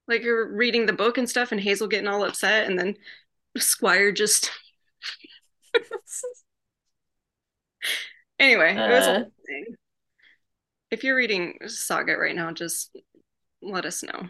[0.08, 2.96] like you're reading the book and stuff, and Hazel getting all upset, and then
[3.56, 4.50] Squire just.
[8.38, 9.24] anyway, uh, it was a uh.
[9.46, 9.66] thing.
[10.90, 12.96] If you're reading Saga right now, just
[13.60, 14.28] let us know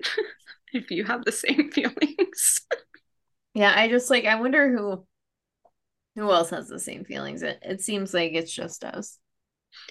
[0.72, 2.60] if you have the same feelings.
[3.54, 5.06] yeah, I just like I wonder who
[6.16, 7.42] who else has the same feelings.
[7.42, 9.18] It it seems like it's just us.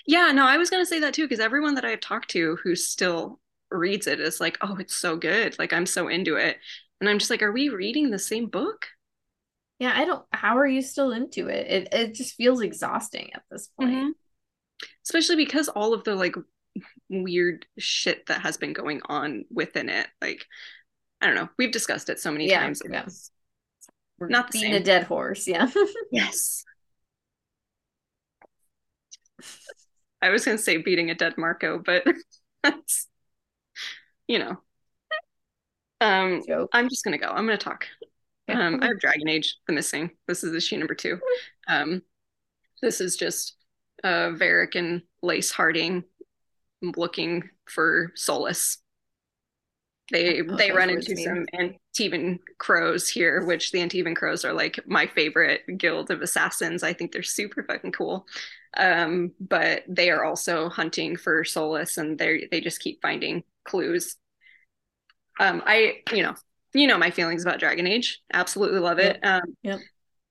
[0.05, 2.85] Yeah, no, I was gonna say that too because everyone that I've talked to who's
[2.85, 3.39] still
[3.71, 5.57] reads it is like, oh, it's so good.
[5.59, 6.57] Like I'm so into it.
[6.99, 8.87] And I'm just like, are we reading the same book?
[9.79, 11.67] Yeah, I don't how are you still into it?
[11.67, 13.91] It it just feels exhausting at this point.
[13.91, 14.09] Mm-hmm.
[15.05, 16.35] Especially because all of the like
[17.09, 20.07] weird shit that has been going on within it.
[20.21, 20.45] Like,
[21.21, 21.49] I don't know.
[21.57, 22.81] We've discussed it so many yeah, times.
[22.89, 23.05] Yeah.
[24.19, 25.47] We're not being a dead horse.
[25.47, 25.69] Yeah.
[26.11, 26.63] yes.
[30.21, 32.03] I was going to say beating a dead Marko, but
[32.63, 33.07] that's,
[34.29, 34.57] you know.
[35.99, 36.69] Um, Joke.
[36.71, 37.29] I'm just to go.
[37.29, 37.87] I'm to talk.
[38.47, 40.11] Um, I have Dragon Age: The Missing.
[40.27, 41.19] This is issue number two.
[41.67, 42.01] Um,
[42.81, 43.55] this is just
[44.05, 46.05] uh, Varric and Lace Harding
[46.81, 48.77] looking for Solas.
[50.11, 54.79] They oh, they run into some Antivan crows here, which the Antivan crows are like
[54.87, 56.81] my favorite guild of assassins.
[56.81, 58.25] I think they're super fucking cool.
[58.77, 64.15] Um, but they are also hunting for Solas, and they they just keep finding clues.
[65.39, 66.35] Um, I you know
[66.73, 68.21] you know my feelings about Dragon Age.
[68.33, 69.19] Absolutely love it.
[69.23, 69.25] Yep.
[69.25, 69.79] Um, yep.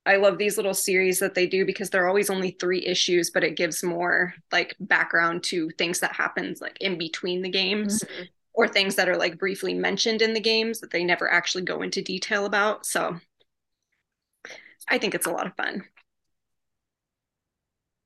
[0.08, 3.44] I love these little series that they do because they're always only three issues, but
[3.44, 8.22] it gives more like background to things that happens like in between the games mm-hmm.
[8.54, 11.82] or things that are like briefly mentioned in the games that they never actually go
[11.82, 12.86] into detail about.
[12.86, 13.18] So
[14.88, 15.84] I think it's a lot of fun.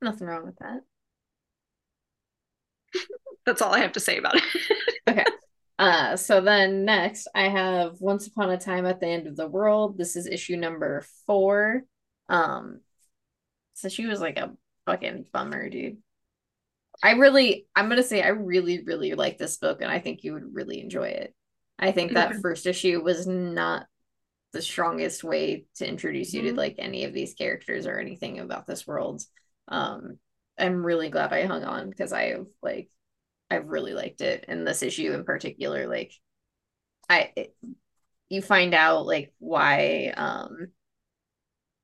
[0.01, 0.81] Nothing wrong with that.
[3.47, 4.43] That's all I have to say about it.
[5.09, 5.25] okay.
[5.79, 9.49] Uh, so then next I have Once Upon a Time at the End of the
[9.49, 9.99] World.
[9.99, 11.83] This is issue number four.
[12.29, 12.81] Um,
[13.75, 14.53] so she was like a
[14.87, 15.99] fucking bummer, dude.
[17.03, 20.35] I really, I'm gonna say, I really, really like this book, and I think you
[20.35, 21.35] would really enjoy it.
[21.79, 23.87] I think that first issue was not
[24.53, 26.51] the strongest way to introduce you mm-hmm.
[26.51, 29.23] to like any of these characters or anything about this world.
[29.69, 30.19] Um,
[30.59, 32.89] I'm really glad I hung on because I have like,
[33.53, 36.13] I've really liked it, and this issue in particular, like,
[37.09, 37.57] I, it,
[38.29, 40.69] you find out like why um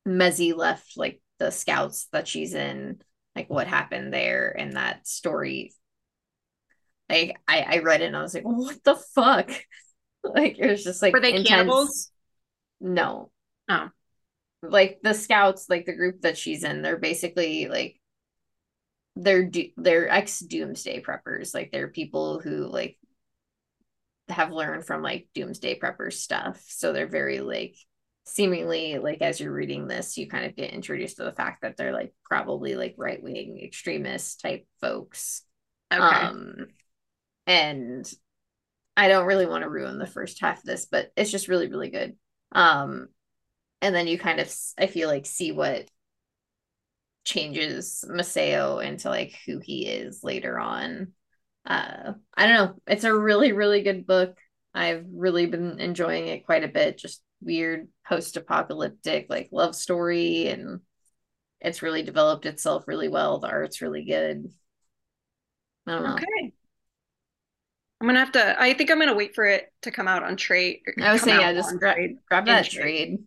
[0.07, 3.03] Mezzy left like the scouts that she's in,
[3.37, 5.75] like what happened there and that story.
[7.09, 9.51] Like I, I read it and I was like, what the fuck?
[10.25, 11.49] like it was just like Were they intense.
[11.49, 12.11] cannibals?
[12.81, 13.31] No.
[13.69, 13.91] Oh.
[14.63, 17.98] Like the scouts, like the group that she's in, they're basically like
[19.19, 21.55] they're do- they're ex doomsday preppers.
[21.55, 22.99] Like they're people who like
[24.29, 26.63] have learned from like doomsday prepper stuff.
[26.69, 27.77] So they're very like
[28.25, 31.79] seemingly like as you're reading this you kind of get introduced to the fact that
[31.79, 35.45] they're like probably like right-wing extremist type folks
[35.91, 36.03] okay.
[36.03, 36.67] um
[37.47, 38.13] and
[38.99, 41.69] i don't really want to ruin the first half of this but it's just really
[41.69, 42.17] really good
[42.53, 43.09] um
[43.81, 45.89] and then you kind of I feel like see what
[47.29, 51.13] changes Maseo into like who he is later on.
[51.67, 52.75] Uh I don't know.
[52.87, 54.39] It's a really really good book.
[54.75, 56.99] I've really been enjoying it quite a bit.
[56.99, 60.81] Just weird post-apocalyptic like love story and
[61.61, 63.39] it's really developed itself really well.
[63.39, 64.51] The art's really good.
[65.87, 66.15] I don't know.
[66.15, 66.53] Okay.
[68.01, 68.61] I'm gonna have to.
[68.61, 70.81] I think I'm gonna wait for it to come out on trade.
[71.03, 73.19] I would say yeah, just gra- grab that trade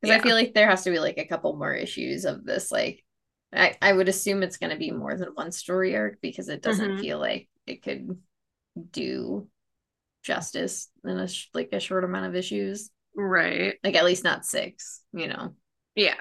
[0.00, 0.16] because yeah.
[0.16, 2.70] I feel like there has to be like a couple more issues of this.
[2.70, 3.04] Like,
[3.52, 6.92] I I would assume it's gonna be more than one story arc because it doesn't
[6.92, 7.00] mm-hmm.
[7.00, 8.18] feel like it could
[8.90, 9.48] do
[10.22, 12.90] justice in a sh- like a short amount of issues.
[13.14, 13.74] Right.
[13.84, 15.02] Like at least not six.
[15.12, 15.54] You know.
[15.94, 16.16] Yeah.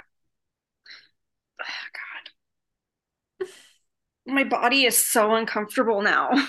[1.61, 1.87] Oh,
[3.39, 3.47] God.
[4.25, 6.31] My body is so uncomfortable now.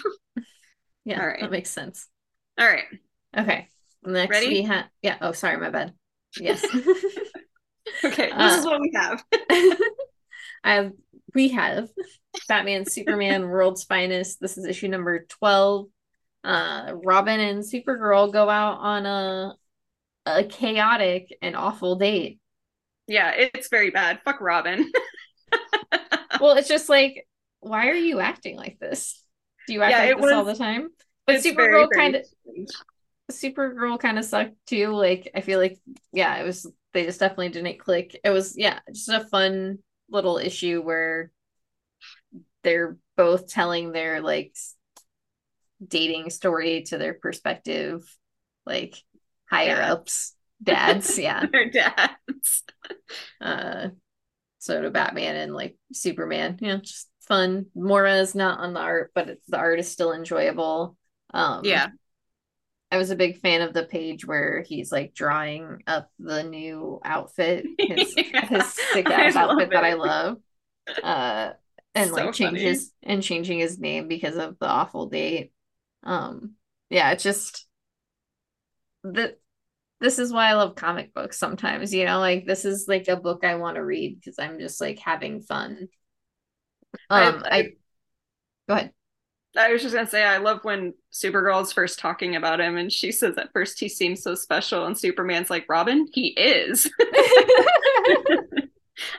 [1.05, 1.41] Yeah, All right.
[1.41, 2.09] that makes sense.
[2.59, 2.85] All right.
[3.37, 3.69] Okay.
[4.05, 4.49] Next Ready?
[4.49, 5.17] we have yeah.
[5.21, 5.95] Oh, sorry, my bad.
[6.39, 6.65] Yes.
[8.05, 9.25] okay, this uh, is what we have.
[10.65, 10.93] I have
[11.35, 11.89] we have
[12.49, 14.41] Batman Superman World's Finest.
[14.41, 15.87] This is issue number 12.
[16.45, 19.55] Uh Robin and Supergirl go out on a
[20.27, 22.39] a chaotic and awful date.
[23.07, 24.21] Yeah, it's very bad.
[24.25, 24.91] Fuck Robin.
[26.41, 27.27] well, it's just like
[27.61, 29.25] why are you acting like this?
[29.67, 30.89] Do you act yeah, like this was, all the time?
[31.27, 32.25] But Supergirl kind of
[33.31, 34.89] Supergirl kind of sucked too.
[34.89, 35.79] Like I feel like
[36.13, 38.19] yeah, it was they just definitely didn't click.
[38.25, 39.79] It was yeah, just a fun
[40.13, 41.31] little issue where
[42.63, 44.55] they're both telling their like
[45.87, 48.05] dating story to their perspective
[48.65, 48.97] like
[49.51, 52.63] higher ups dads yeah their dads
[53.41, 53.89] uh
[54.59, 57.67] so to batman and like superman yeah just fun.
[57.75, 60.97] Mora is not on the art, but the art is still enjoyable.
[61.33, 61.89] Um, yeah.
[62.93, 67.01] I was a big fan of the page where he's like drawing up the new
[67.05, 70.37] outfit, his, yeah, his sick ass outfit that I love.
[71.03, 71.51] Uh,
[71.95, 73.15] and so like changes funny.
[73.15, 75.53] and changing his name because of the awful date.
[76.05, 76.53] Um,
[76.91, 77.67] yeah, it's just
[79.03, 79.37] the
[80.01, 83.17] this is why I love comic books sometimes, you know, like this is like a
[83.17, 85.89] book I want to read because I'm just like having fun
[87.11, 87.63] um, I, I, I
[88.69, 88.93] go ahead.
[89.57, 93.13] I was just gonna say I love when Supergirl's first talking about him and she
[93.13, 96.91] says at first he seems so special and Superman's like Robin, he is.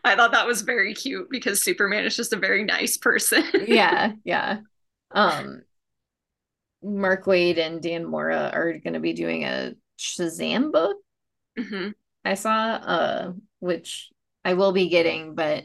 [0.03, 3.43] I thought that was very cute because Superman is just a very nice person.
[3.67, 4.59] yeah, yeah.
[5.11, 5.61] Um
[6.81, 10.97] Mark Waid and Dan Mora are gonna be doing a Shazam book.
[11.59, 11.89] Mm-hmm.
[12.25, 14.09] I saw uh which
[14.43, 15.63] I will be getting, but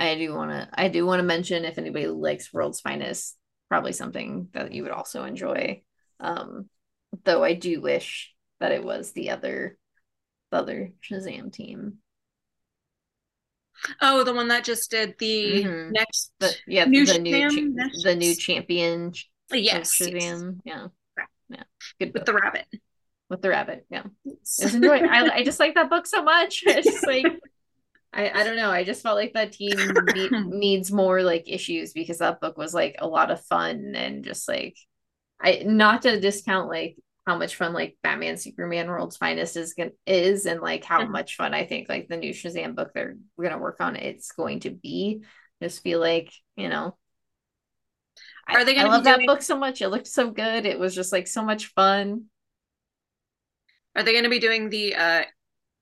[0.00, 3.36] I do want to I do want to mention if anybody likes World's Finest,
[3.70, 5.82] probably something that you would also enjoy.
[6.18, 6.68] Um,
[7.24, 9.78] though I do wish that it was the other
[10.50, 11.98] the other Shazam team.
[14.02, 15.92] Oh, the one that just did the mm-hmm.
[15.92, 19.12] next the, yeah new the new cha- the new champion
[19.52, 20.88] yes Shazam yes.
[21.16, 21.24] yeah.
[21.48, 21.62] Yeah.
[21.98, 22.66] Good with the rabbit.
[23.30, 24.02] With the rabbit yeah.
[24.24, 26.62] It's enjoy I I just like that book so much.
[26.66, 27.26] It's just like
[28.12, 28.70] I, I don't know.
[28.70, 29.76] I just felt like that team
[30.14, 34.24] need, needs more like issues because that book was like a lot of fun and
[34.24, 34.76] just like
[35.40, 36.96] I not to discount like
[37.26, 41.12] how much fun like Batman Superman World's Finest is going is and like how mm-hmm.
[41.12, 44.60] much fun I think like the new Shazam book they're gonna work on it's going
[44.60, 45.22] to be.
[45.62, 46.96] Just feel like you know.
[48.48, 48.76] Are they?
[48.76, 49.18] I, I love doing...
[49.18, 49.82] that book so much.
[49.82, 50.66] It looked so good.
[50.66, 52.24] It was just like so much fun.
[53.94, 55.22] Are they going to be doing the uh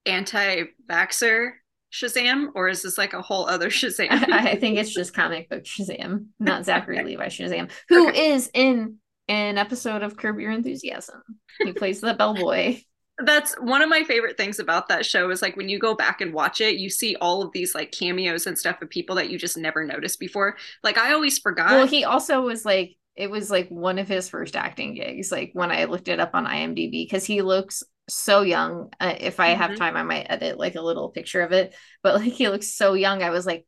[0.04, 1.52] anti-vaxxer
[1.92, 4.08] Shazam, or is this like a whole other Shazam?
[4.32, 7.06] I, think it's just comic book Shazam, not Zachary okay.
[7.06, 8.32] Levi Shazam, who okay.
[8.32, 8.96] is in
[9.28, 11.22] an episode of Curb Your Enthusiasm.
[11.58, 12.80] He plays the bellboy.
[13.24, 16.20] That's one of my favorite things about that show is like when you go back
[16.20, 19.28] and watch it, you see all of these like cameos and stuff of people that
[19.28, 20.56] you just never noticed before.
[20.84, 21.72] Like I always forgot.
[21.72, 25.50] Well, he also was like it was like one of his first acting gigs like
[25.52, 28.90] when i looked it up on imdb because he looks so young.
[29.00, 29.62] Uh, if I mm-hmm.
[29.62, 31.74] have time, I might edit like a little picture of it.
[32.02, 33.22] But like he looks so young.
[33.22, 33.66] I was like,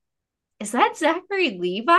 [0.61, 1.93] is that Zachary Levi?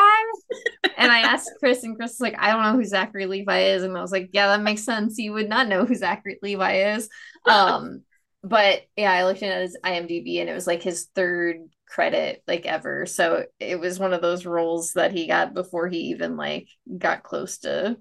[0.98, 3.84] and I asked Chris, and Chris was like, I don't know who Zachary Levi is.
[3.84, 5.18] And I was like, yeah, that makes sense.
[5.18, 7.10] You would not know who Zachary Levi is.
[7.46, 8.04] Um,
[8.44, 12.66] but yeah, I looked at his IMDb and it was like his third credit like
[12.66, 13.06] ever.
[13.06, 16.68] So it was one of those roles that he got before he even like
[16.98, 17.98] got close to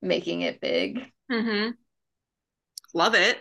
[0.00, 1.00] making it big.
[1.30, 1.70] Mm-hmm.
[2.94, 3.38] Love it.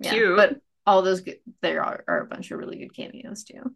[0.00, 0.36] Yeah, Cute.
[0.36, 3.74] But all those good, there are, are a bunch of really good cameos too.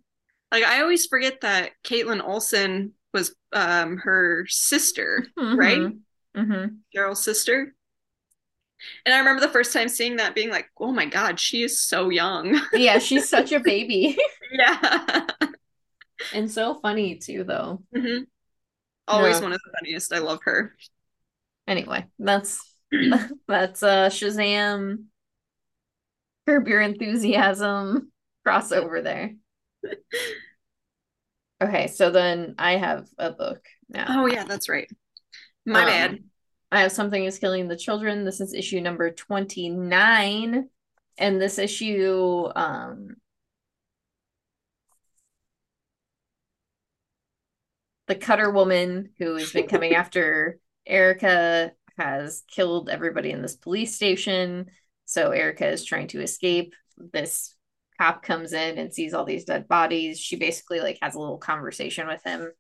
[0.50, 5.58] Like I always forget that Kaitlin Olson was um her sister, mm-hmm.
[5.58, 5.92] right?
[6.36, 6.66] Mm-hmm.
[6.94, 7.74] Daryl's sister.
[9.04, 11.80] And I remember the first time seeing that being like, oh my God, she is
[11.80, 12.60] so young.
[12.72, 14.16] yeah, she's such a baby.
[14.52, 15.26] yeah.
[16.32, 17.82] and so funny too, though.
[17.94, 18.24] Mm-hmm.
[19.08, 20.12] Always one of the funniest.
[20.12, 20.74] I love her.
[21.66, 22.60] Anyway, that's
[23.48, 25.04] that's uh Shazam
[26.49, 28.11] Curb Your Enthusiasm
[28.46, 29.34] crossover there.
[31.61, 34.05] Okay, so then I have a book now.
[34.09, 34.88] Oh yeah, that's right.
[35.66, 36.18] My um, bad.
[36.70, 38.24] I have Something is Killing the Children.
[38.24, 40.68] This is issue number 29.
[41.18, 43.16] And this issue um
[48.07, 53.96] the cutter woman who has been coming after Erica has killed everybody in this police
[53.96, 54.68] station.
[55.09, 56.74] So Erica is trying to escape.
[56.98, 57.54] This
[57.98, 60.20] cop comes in and sees all these dead bodies.
[60.20, 62.52] She basically like has a little conversation with him,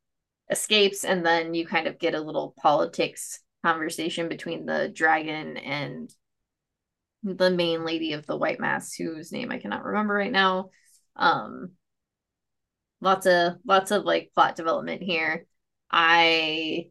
[0.50, 6.10] escapes, and then you kind of get a little politics conversation between the dragon and
[7.22, 10.70] the main lady of the white mass whose name I cannot remember right now.
[11.16, 11.72] Um
[13.02, 15.44] lots of lots of like plot development here.
[15.90, 16.86] I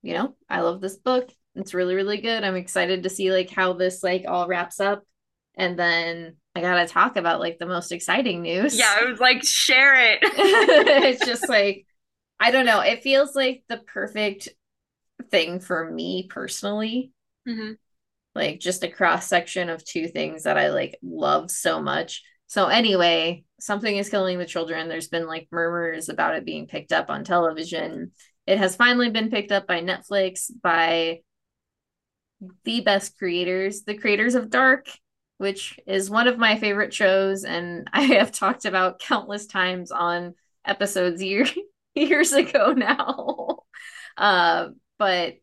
[0.00, 1.30] you know, I love this book.
[1.56, 2.44] It's really really good.
[2.44, 5.02] I'm excited to see like how this like all wraps up
[5.56, 8.78] and then I gotta talk about like the most exciting news.
[8.78, 10.18] Yeah, I was like, share it.
[10.22, 11.86] it's just like,
[12.38, 12.80] I don't know.
[12.80, 14.48] It feels like the perfect
[15.30, 17.12] thing for me personally.
[17.48, 17.72] Mm-hmm.
[18.34, 22.22] Like just a cross section of two things that I like love so much.
[22.48, 24.88] So anyway, something is killing the children.
[24.88, 28.12] There's been like murmurs about it being picked up on television.
[28.46, 31.20] It has finally been picked up by Netflix by
[32.64, 34.88] the best creators, the creators of Dark
[35.38, 40.34] which is one of my favorite shows and I have talked about countless times on
[40.64, 41.46] episodes year,
[41.94, 43.60] years ago now.
[44.16, 44.68] uh,
[44.98, 45.34] but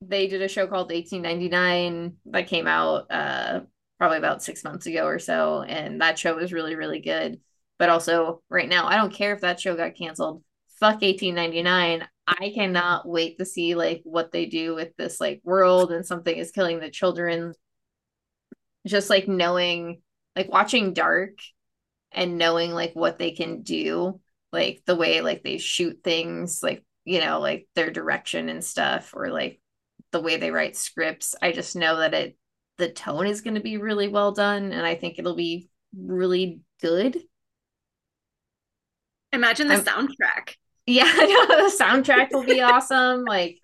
[0.00, 3.60] they did a show called 1899 that came out uh,
[3.98, 5.62] probably about six months ago or so.
[5.62, 7.40] And that show was really, really good.
[7.78, 10.42] But also, right now, I don't care if that show got canceled.
[10.78, 12.06] Fuck 1899.
[12.28, 16.36] I cannot wait to see like what they do with this like world and something
[16.36, 17.54] is killing the children.
[18.86, 20.02] Just like knowing
[20.36, 21.38] like watching dark
[22.12, 24.20] and knowing like what they can do
[24.52, 29.12] like the way like they shoot things like you know like their direction and stuff
[29.14, 29.60] or like
[30.12, 31.34] the way they write scripts.
[31.40, 32.36] I just know that it
[32.76, 36.60] the tone is going to be really well done and i think it'll be really
[36.82, 37.18] good.
[39.32, 40.54] Imagine the I'm, soundtrack
[40.88, 43.58] yeah the soundtrack will be awesome like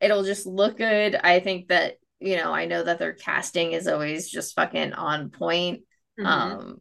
[0.00, 3.88] it'll just look good i think that you know, I know that their casting is
[3.88, 5.82] always just fucking on point.
[6.18, 6.26] Mm-hmm.
[6.26, 6.80] Um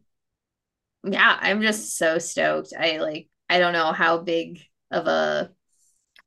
[1.07, 2.73] yeah, I'm just so stoked.
[2.77, 4.61] I like I don't know how big
[4.91, 5.51] of a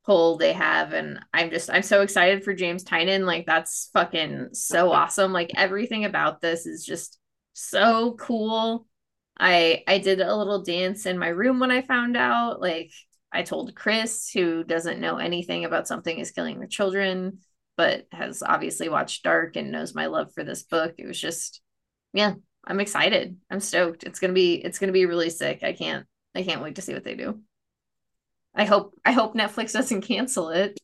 [0.05, 3.25] pull they have and I'm just I'm so excited for James Tynion.
[3.25, 5.33] Like that's fucking so awesome.
[5.33, 7.19] Like everything about this is just
[7.53, 8.87] so cool.
[9.37, 12.61] I I did a little dance in my room when I found out.
[12.61, 12.91] Like
[13.31, 17.39] I told Chris, who doesn't know anything about something is killing the children
[17.79, 20.95] but has obviously watched Dark and knows my love for this book.
[20.97, 21.61] It was just,
[22.11, 22.33] yeah,
[22.65, 23.37] I'm excited.
[23.49, 24.03] I'm stoked.
[24.03, 25.63] It's gonna be it's gonna be really sick.
[25.63, 26.05] I can't
[26.35, 27.39] I can't wait to see what they do.
[28.53, 30.77] I hope I hope Netflix doesn't cancel it.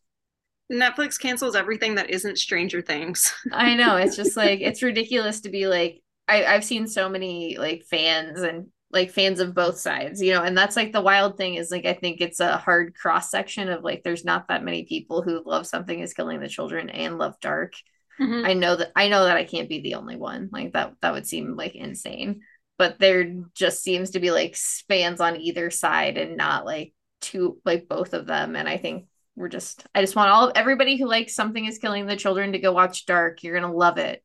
[0.71, 3.33] Netflix cancels everything that isn't Stranger Things.
[3.51, 3.97] I know.
[3.97, 8.41] It's just like it's ridiculous to be like I, I've seen so many like fans
[8.41, 11.71] and like fans of both sides, you know, and that's like the wild thing is
[11.71, 15.21] like I think it's a hard cross section of like there's not that many people
[15.21, 17.73] who love something is killing the children and love dark.
[18.19, 18.45] Mm-hmm.
[18.45, 20.49] I know that I know that I can't be the only one.
[20.51, 22.41] Like that that would seem like insane.
[22.77, 24.55] But there just seems to be like
[24.87, 28.55] fans on either side and not like two like both of them.
[28.55, 32.05] And I think we're just I just want all everybody who likes something is killing
[32.05, 33.43] the children to go watch Dark.
[33.43, 34.23] You're gonna love it.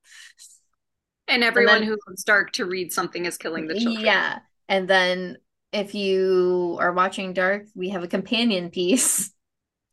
[1.26, 4.04] And everyone and then, who loves Dark to read something is killing the children.
[4.04, 4.38] Yeah.
[4.70, 5.36] And then
[5.72, 9.32] if you are watching Dark, we have a companion piece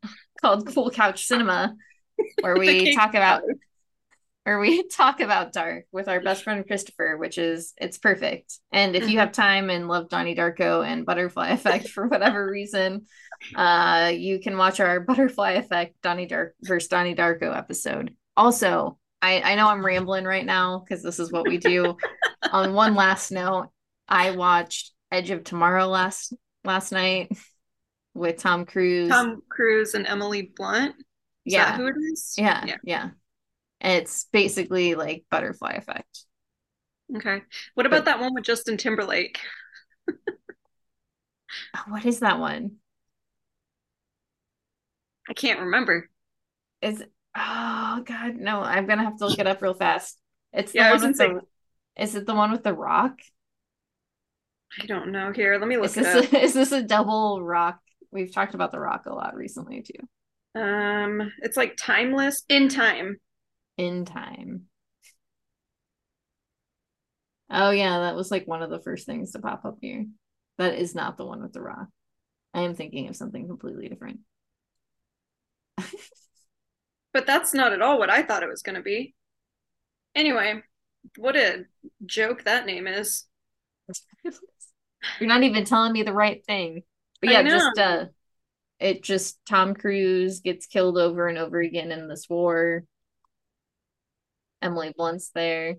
[0.40, 1.74] called Cool Couch Cinema
[2.40, 3.42] where we talk about
[4.44, 8.58] where we talk about Dark with our best friend Christopher, which is it's perfect.
[8.72, 9.18] And if you mm-hmm.
[9.18, 13.06] have time and love Donnie Darko and Butterfly Effect for whatever reason,
[13.56, 18.14] uh, you can watch our Butterfly Effect Donnie Dark versus Donnie Darko episode.
[18.36, 21.96] Also, I, I know I'm rambling right now because this is what we do.
[22.52, 23.70] On one last note,
[24.08, 26.32] I watched Edge of Tomorrow last
[26.64, 27.30] last night
[28.14, 29.08] with Tom Cruise.
[29.08, 30.94] Tom Cruise and Emily Blunt.
[31.44, 31.76] Is yeah.
[31.76, 32.34] who it is?
[32.36, 32.76] Yeah, yeah.
[32.82, 33.10] Yeah.
[33.80, 36.24] It's basically like butterfly effect.
[37.16, 37.42] Okay.
[37.74, 39.38] What about but, that one with Justin Timberlake?
[41.74, 42.72] Oh, what is that one?
[45.28, 46.10] I can't remember.
[46.82, 47.02] Is
[47.34, 48.60] Oh God, no!
[48.60, 50.18] I'm gonna have to look it up real fast.
[50.52, 51.40] It's the Yeah, I one was with the.
[52.02, 53.18] Is it the one with the rock?
[54.80, 55.32] I don't know.
[55.32, 57.78] Here, let me Is look it this a, is this a double rock?
[58.10, 60.60] We've talked about the rock a lot recently too.
[60.60, 63.18] Um, it's like timeless in time.
[63.76, 64.64] In time.
[67.50, 70.06] Oh yeah, that was like one of the first things to pop up here.
[70.58, 71.88] That is not the one with the rock.
[72.52, 74.20] I am thinking of something completely different.
[77.12, 79.14] But that's not at all what I thought it was going to be.
[80.14, 80.62] Anyway,
[81.16, 81.64] what a
[82.06, 83.24] joke that name is.
[85.20, 86.82] You're not even telling me the right thing.
[87.20, 88.06] But yeah, just uh
[88.78, 92.84] it just Tom Cruise gets killed over and over again in this war.
[94.62, 95.76] Emily Blunt's there.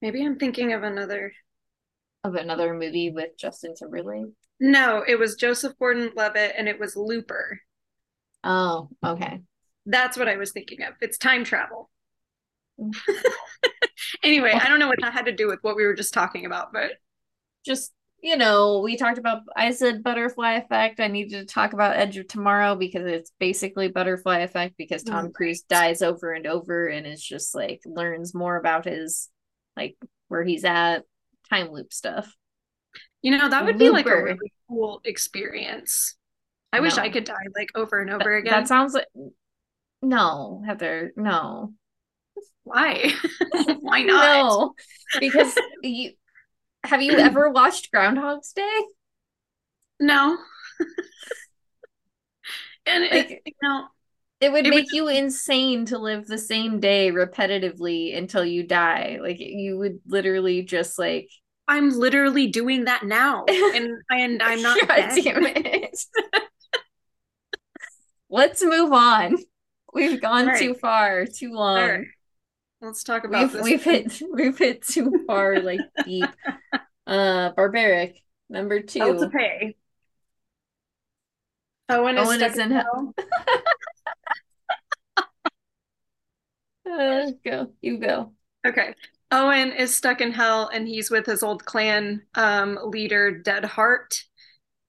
[0.00, 1.32] Maybe I'm thinking of another.
[2.24, 4.32] Of another movie with Justin Timberlake.
[4.60, 7.60] No, it was Joseph Gordon-Levitt and it was Looper.
[8.42, 9.40] Oh, okay.
[9.86, 10.94] That's what I was thinking of.
[11.00, 11.90] It's time travel.
[14.24, 16.46] Anyway, I don't know what that had to do with what we were just talking
[16.46, 16.92] about, but
[17.64, 21.00] Just, you know, we talked about I said butterfly effect.
[21.00, 25.26] I needed to talk about Edge of Tomorrow because it's basically butterfly effect because Tom
[25.26, 25.34] Right.
[25.34, 29.30] Cruise dies over and over and is just like learns more about his
[29.76, 29.96] like
[30.28, 31.04] where he's at,
[31.50, 32.34] time loop stuff.
[33.22, 36.16] you know, that would be like a really cool experience.
[36.72, 38.62] I wish I could die like over and over That, again.
[38.62, 39.06] that sounds like
[40.02, 41.74] no, Heather, no.
[42.64, 43.12] Why?
[43.80, 44.36] Why not?
[44.36, 44.74] No,
[45.20, 46.12] because you
[46.84, 48.80] have you ever watched Groundhog's Day?
[50.00, 50.36] No.
[52.86, 53.86] and Like- it, you know,
[54.40, 58.66] It would It would make you insane to live the same day repetitively until you
[58.66, 59.18] die.
[59.22, 61.28] Like you would literally just like
[61.66, 65.98] I'm literally doing that now, and and I'm not God damn it.
[68.28, 69.36] Let's move on.
[69.94, 71.78] We've gone All too far, too long.
[71.78, 72.06] Right.
[72.84, 73.62] Let's talk about We've this.
[73.62, 76.28] we've hit we've hit too far, like deep.
[77.06, 79.00] Uh barbaric number two.
[79.00, 79.76] Hell to pay.
[81.88, 83.14] Owen is Owen stuck is in in hell.
[86.86, 88.32] Uh, go, you go.
[88.64, 88.94] Okay.
[89.32, 94.22] Owen is stuck in hell and he's with his old clan um, leader, Deadheart.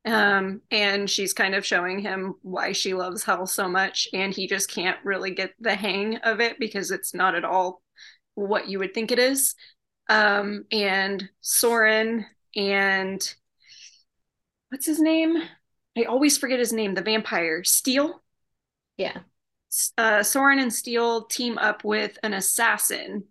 [0.06, 4.08] Um, and she's kind of showing him why she loves hell so much.
[4.14, 7.82] And he just can't really get the hang of it because it's not at all
[8.36, 9.56] what you would think it is.
[10.08, 12.26] Um, and Soren
[12.56, 13.36] and
[14.70, 15.38] what's his name?
[15.98, 18.22] I always forget his name, the vampire, Steel.
[18.98, 19.20] Yeah.
[19.98, 23.24] uh, Soren and Steel team up with an assassin.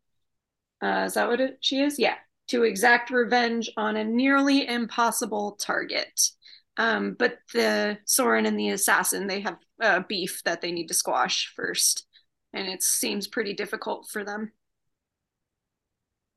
[0.82, 1.98] Uh, is that what it, she is?
[1.98, 2.16] Yeah,
[2.48, 6.30] to exact revenge on a nearly impossible target.
[6.76, 10.94] Um, but the Soren and the assassin they have uh, beef that they need to
[10.94, 12.06] squash first,
[12.52, 14.52] and it seems pretty difficult for them.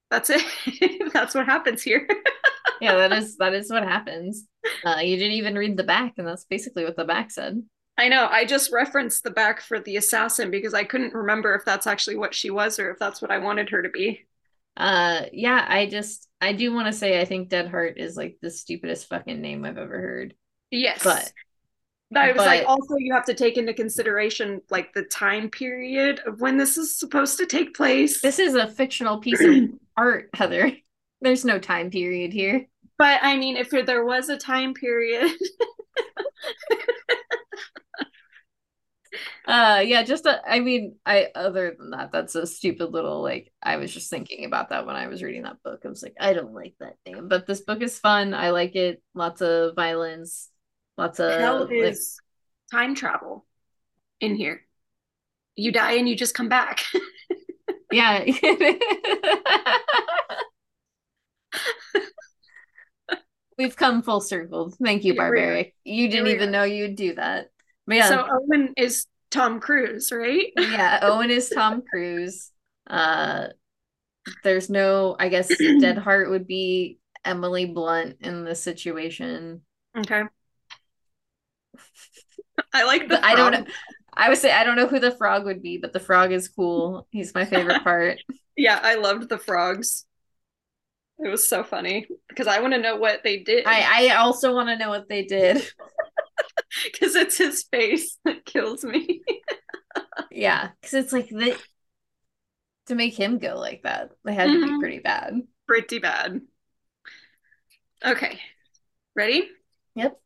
[0.10, 0.44] That's it.
[1.14, 2.08] That's what happens here.
[2.80, 4.46] Yeah, that is that is what happens.
[4.86, 7.64] Uh, you didn't even read the back, and that's basically what the back said.
[7.98, 8.28] I know.
[8.30, 12.18] I just referenced the back for the assassin because I couldn't remember if that's actually
[12.18, 14.28] what she was or if that's what I wanted her to be.
[14.76, 18.38] Uh, yeah, I just I do want to say I think Dead Heart is like
[18.42, 20.36] the stupidest fucking name I've ever heard.
[20.72, 21.04] Yes.
[21.04, 21.32] But
[22.16, 26.40] I was like, also you have to take into consideration like the time period of
[26.40, 28.22] when this is supposed to take place.
[28.22, 30.72] this is a fictional piece of art, Heather.
[31.22, 32.68] There's no time period here.
[32.98, 35.32] but I mean, if there was a time period,
[39.48, 43.54] Uh, yeah, just a, I mean, I other than that, that's a stupid little like.
[43.64, 45.82] I was just thinking about that when I was reading that book.
[45.86, 48.34] I was like, I don't like that name, but this book is fun.
[48.34, 49.02] I like it.
[49.14, 50.50] Lots of violence,
[50.98, 51.96] lots of hell like,
[52.72, 53.46] time travel
[54.20, 54.66] in here.
[55.56, 56.84] You die and you just come back.
[57.92, 58.26] Yeah.
[63.58, 64.72] We've come full circle.
[64.84, 65.16] Thank you.
[65.16, 65.74] Barbaric.
[65.84, 67.50] You didn't even know you'd do that.
[67.88, 70.52] But yeah, So Owen is Tom Cruise, right?
[70.58, 72.52] yeah, Owen is Tom Cruise.
[72.90, 73.48] Uh
[74.44, 79.62] there's no, I guess Dead Heart would be Emily Blunt in this situation.
[79.98, 80.24] Okay.
[82.74, 83.66] I like the I don't know.
[84.14, 86.48] I would say I don't know who the frog would be, but the frog is
[86.48, 87.08] cool.
[87.12, 88.20] He's my favorite part.
[88.60, 90.08] Yeah, I loved the frogs.
[91.24, 93.68] It was so funny because I want to know what they did.
[93.68, 95.58] I I also want to know what they did.
[96.92, 99.22] because it's his face that kills me.
[100.32, 101.58] Yeah, because it's like the
[102.86, 104.80] to make him go like that, they had to be Mhm.
[104.80, 105.34] pretty bad.
[105.68, 106.42] Pretty bad.
[108.06, 108.40] Okay.
[109.16, 109.50] Ready?
[109.96, 110.20] Yep.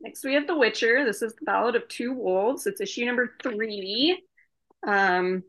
[0.00, 1.04] Next, we have The Witcher.
[1.04, 2.66] This is the Ballad of Two Wolves.
[2.66, 4.20] It's issue number three.
[4.84, 5.44] Um,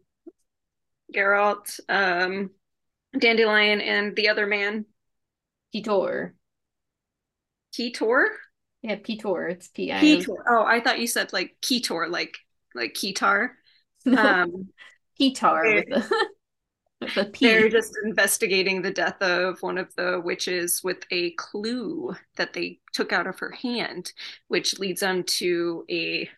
[1.14, 2.52] Geralt, um,
[3.18, 4.86] Dandelion, and the other man,
[5.74, 6.34] Pitor.
[7.74, 8.28] Ketor.
[8.82, 9.52] Yeah, Pitor.
[9.52, 10.24] It's P I.
[10.50, 12.38] Oh, I thought you said like Ketor, like
[12.76, 13.50] like Ketar.
[14.18, 14.70] Um,
[15.20, 16.28] Pitar They're- with the
[17.02, 17.46] with the P.
[17.46, 22.80] they're just investigating the death of one of the witches with a clue that they
[22.94, 24.14] took out of her hand,
[24.48, 26.30] which leads them to a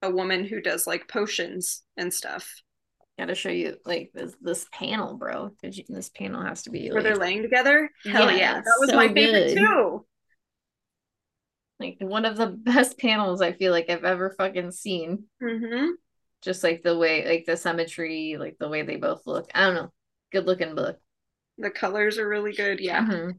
[0.00, 2.50] a woman who does like potions and stuff.
[3.18, 5.50] Gotta show you like this this panel, bro.
[5.62, 7.90] you- This panel has to be Where they're laying together.
[8.04, 9.58] Hell Yeah, yeah, that was so my favorite good.
[9.58, 10.06] too.
[11.82, 15.24] Like one of the best panels I feel like I've ever fucking seen.
[15.40, 15.96] hmm
[16.42, 19.50] Just like the way, like the symmetry, like the way they both look.
[19.54, 19.92] I don't know.
[20.32, 20.98] Good looking book.
[21.58, 22.80] The colors are really good.
[22.80, 23.02] Yeah.
[23.02, 23.38] Mhm.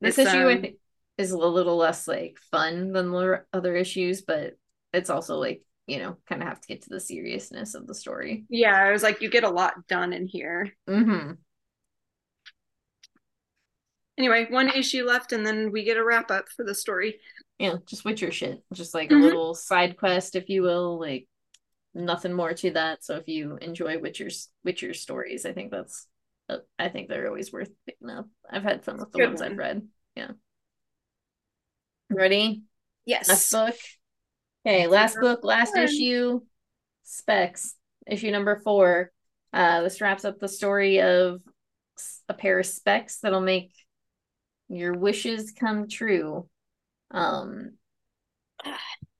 [0.00, 0.76] This It's, issue I um, think
[1.18, 4.56] is a little less like fun than the other issues, but
[4.92, 7.94] it's also like you know kind of have to get to the seriousness of the
[7.94, 8.44] story.
[8.48, 10.72] Yeah, I was like, you get a lot done in here.
[10.88, 11.32] Mm-hmm.
[14.18, 17.20] Anyway, one issue left, and then we get a wrap up for the story.
[17.58, 18.62] Yeah, just Witcher shit.
[18.72, 19.20] Just like Mhm.
[19.20, 20.98] a little side quest, if you will.
[20.98, 21.28] Like
[21.94, 23.04] nothing more to that.
[23.04, 26.06] So if you enjoy Witcher's Witcher stories, I think that's
[26.48, 28.26] uh, I think they're always worth picking up.
[28.50, 29.88] I've had fun with the Good ones I've read.
[30.16, 30.32] Yeah.
[32.10, 32.62] Ready?
[33.06, 33.50] Last Yes.
[33.52, 33.76] book.
[34.66, 35.84] Okay, last book, last four.
[35.84, 36.40] issue.
[37.04, 37.74] Specs,
[38.06, 39.12] issue number four.
[39.52, 41.42] Uh, this wraps up the story of
[42.28, 43.72] a pair of specs that'll make
[44.68, 46.48] your wishes come true.
[47.12, 47.78] Um,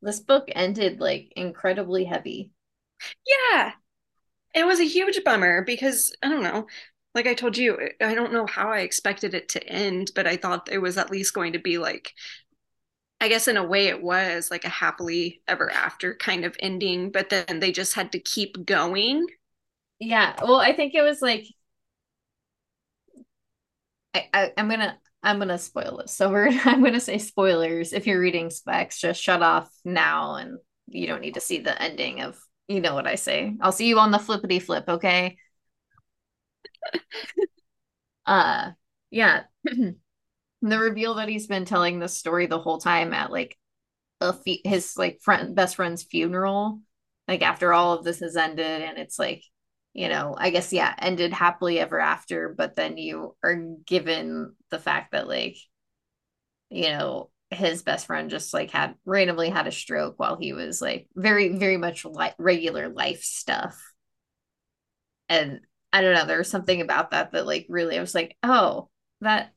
[0.00, 2.50] this book ended like incredibly heavy.
[3.26, 3.72] Yeah.
[4.54, 6.68] It was a huge bummer because I don't know.
[7.14, 10.36] Like I told you, I don't know how I expected it to end, but I
[10.36, 12.14] thought it was at least going to be like,
[13.20, 17.10] I guess in a way it was like a happily ever after kind of ending,
[17.10, 19.26] but then they just had to keep going.
[20.00, 21.46] Yeah, well, I think it was like
[24.14, 26.14] I, I I'm gonna I'm gonna spoil this.
[26.14, 27.92] So we're I'm gonna say spoilers.
[27.92, 30.58] If you're reading specs, just shut off now and
[30.88, 33.54] you don't need to see the ending of you know what I say.
[33.60, 35.36] I'll see you on the flippity flip, okay?
[38.26, 38.70] uh
[39.10, 39.44] yeah.
[39.64, 43.56] the reveal that he's been telling this story the whole time at like
[44.20, 46.80] a fe- his like friend best friend's funeral
[47.28, 49.44] like after all of this has ended and it's like
[49.94, 54.78] you know i guess yeah ended happily ever after but then you are given the
[54.78, 55.56] fact that like
[56.70, 60.80] you know his best friend just like had randomly had a stroke while he was
[60.80, 63.78] like very very much like regular life stuff.
[65.28, 65.60] And
[65.92, 68.88] i don't know there was something about that that like really i was like oh
[69.20, 69.52] that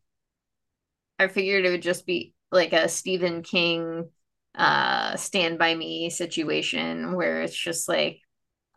[1.19, 4.09] i figured it would just be like a stephen king
[4.55, 8.19] uh stand by me situation where it's just like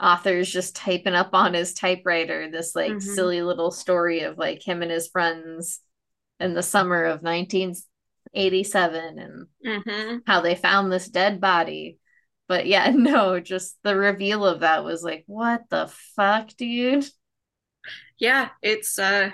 [0.01, 3.03] author's just typing up on his typewriter this like Mhm.
[3.03, 5.81] silly little story of like him and his friends
[6.41, 11.99] in the summer of 1987 and hmm how they found this dead body
[12.49, 17.07] but yeah no just the reveal of that was like what the fuck dude
[18.19, 19.31] Yeah, it's uh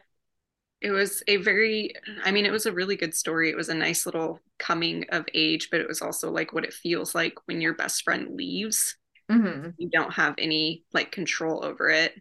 [0.82, 1.94] it was a very
[2.24, 3.50] I mean it was a really good story.
[3.50, 6.74] It was a nice little coming of age, but it was also like what it
[6.74, 8.96] feels like when your best friend leaves.
[9.30, 12.14] Hmm You don't have any like control over it.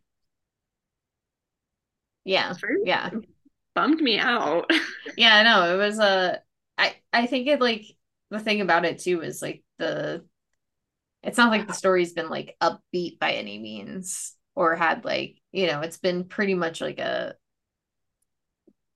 [2.26, 3.12] yeah yeah
[3.76, 4.70] bummed me out.
[5.18, 6.41] Yeah, no, it was a.
[6.78, 7.86] I I think it like
[8.32, 10.26] the thing about it too is like the.
[11.24, 15.68] It's not like the story's been like upbeat by any means, or had like you
[15.68, 17.36] know it's been pretty much like a,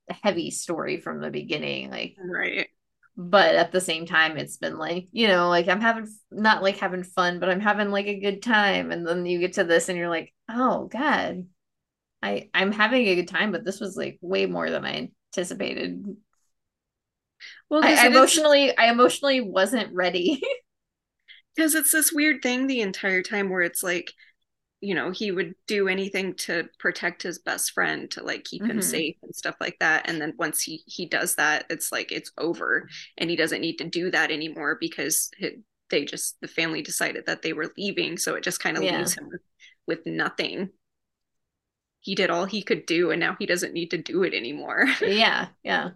[0.09, 2.15] a heavy story from the beginning, like.
[2.17, 2.67] Right.
[3.19, 6.77] But at the same time, it's been like you know like I'm having not like
[6.77, 9.89] having fun, but I'm having like a good time, and then you get to this
[9.89, 11.47] and you're like, oh god,
[12.21, 16.05] I I'm having a good time, but this was like way more than I anticipated.
[17.69, 20.41] Well, I, I it is emotionally, I emotionally wasn't ready.
[21.55, 24.13] because it's this weird thing the entire time where it's like,
[24.81, 28.79] you know, he would do anything to protect his best friend to like keep him
[28.79, 28.81] Mhm.
[28.81, 30.07] safe and stuff like that.
[30.09, 33.77] And then once he he does that, it's like it's over, and he doesn't need
[33.77, 35.59] to do that anymore because it,
[35.89, 38.89] they just the family decided that they were leaving, so it just kind of Yeah.
[38.89, 39.41] leaves him with,
[39.87, 40.69] with nothing.
[41.99, 44.87] He did all he could do, and now he doesn't need to do it anymore.
[44.99, 45.91] yeah, yeah.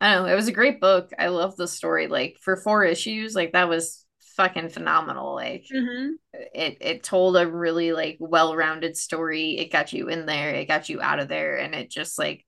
[0.00, 0.32] I don't know.
[0.32, 1.12] It was a great book.
[1.18, 2.06] I love the story.
[2.08, 4.05] Like for four issues, like that was
[4.36, 5.34] fucking phenomenal.
[5.34, 9.58] Like hmm it it told a really like well-rounded story.
[9.58, 12.44] It got you in there, it got you out of there, and it just like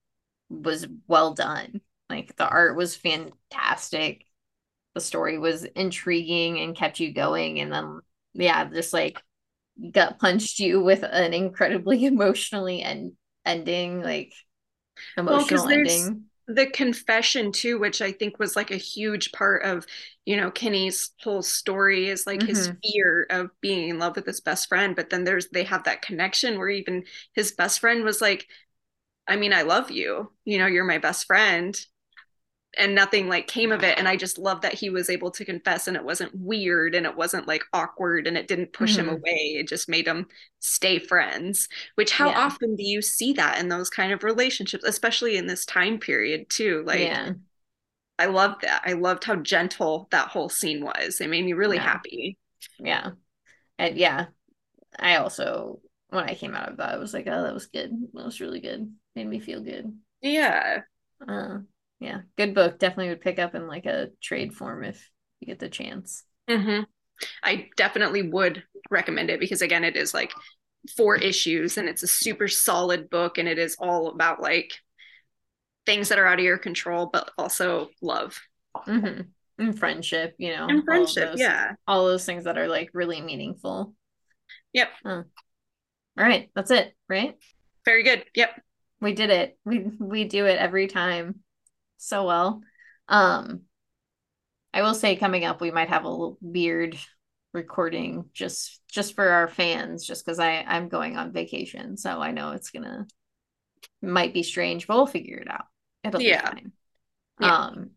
[0.50, 1.80] was well done.
[2.10, 4.24] Like the art was fantastic.
[4.94, 8.00] the story was intriguing and kept you going and then
[8.34, 9.22] yeah just like
[9.92, 13.12] gut punched you with an incredibly emotionally and
[13.46, 14.32] ending like
[15.16, 19.86] emotional well, ending the confession too which i think was like a huge part of
[20.24, 22.48] you know kenny's whole story is like mm-hmm.
[22.48, 25.84] his fear of being in love with his best friend but then there's they have
[25.84, 28.46] that connection where even his best friend was like
[29.28, 31.78] i mean i love you you know you're my best friend
[32.78, 35.44] and nothing like came of it and i just love that he was able to
[35.44, 39.08] confess and it wasn't weird and it wasn't like awkward and it didn't push mm-hmm.
[39.08, 40.26] him away it just made them
[40.60, 42.38] stay friends which how yeah.
[42.38, 46.48] often do you see that in those kind of relationships especially in this time period
[46.48, 47.32] too like yeah.
[48.18, 51.76] i loved that i loved how gentle that whole scene was it made me really
[51.76, 51.82] yeah.
[51.82, 52.38] happy
[52.78, 53.10] yeah
[53.78, 54.26] and yeah
[54.98, 57.90] i also when i came out of that i was like oh that was good
[58.14, 60.80] that was really good made me feel good yeah
[61.26, 61.58] uh,
[62.00, 62.78] yeah good book.
[62.78, 66.24] Definitely would pick up in like a trade form if you get the chance.
[66.48, 66.84] Mm-hmm.
[67.42, 70.32] i definitely would recommend it because again it is like
[70.96, 74.72] four issues and it's a super solid book and it is all about like
[75.84, 78.40] things that are out of your control but also love.
[78.86, 79.22] Mm-hmm.
[79.58, 81.72] and friendship you know and friendship all those, yeah.
[81.86, 83.94] all those things that are like really meaningful.
[84.72, 84.88] Yep.
[85.04, 85.24] All
[86.16, 86.48] right.
[86.54, 87.34] That's it right?
[87.84, 88.24] Very good.
[88.34, 88.50] Yep.
[89.00, 89.58] We did it.
[89.64, 91.40] We we do it every time
[91.98, 92.62] so well.
[93.08, 93.62] Um,
[94.72, 96.96] I will say coming up we might have a little weird
[97.52, 102.30] recording just just for our fans just because I I'm going on vacation so I
[102.30, 103.06] know it's gonna
[104.02, 105.64] might be strange but we'll figure it out
[106.04, 106.42] it'll yeah.
[106.42, 106.72] be fine
[107.40, 107.56] yeah.
[107.56, 107.90] um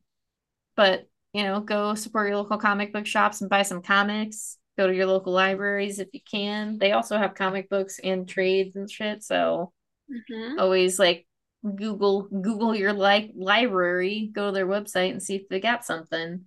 [0.76, 4.88] but you know go support your local comic book shops and buy some comics go
[4.88, 8.90] to your local libraries if you can they also have comic books and trades and
[8.90, 9.74] shit so
[10.10, 10.60] mm-hmm.
[10.60, 11.28] always like
[11.64, 16.46] Google Google your like library, go to their website and see if they got something.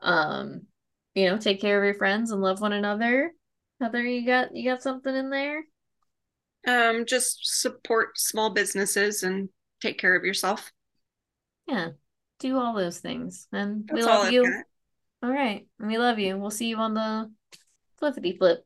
[0.00, 0.62] Um,
[1.14, 3.32] you know, take care of your friends and love one another.
[3.80, 5.64] Heather, you got you got something in there?
[6.66, 9.48] Um, just support small businesses and
[9.80, 10.72] take care of yourself.
[11.68, 11.90] Yeah,
[12.40, 14.62] do all those things, and That's we love you.
[15.22, 16.36] All right, we love you.
[16.36, 17.30] We'll see you on the
[17.98, 18.65] flippity flip.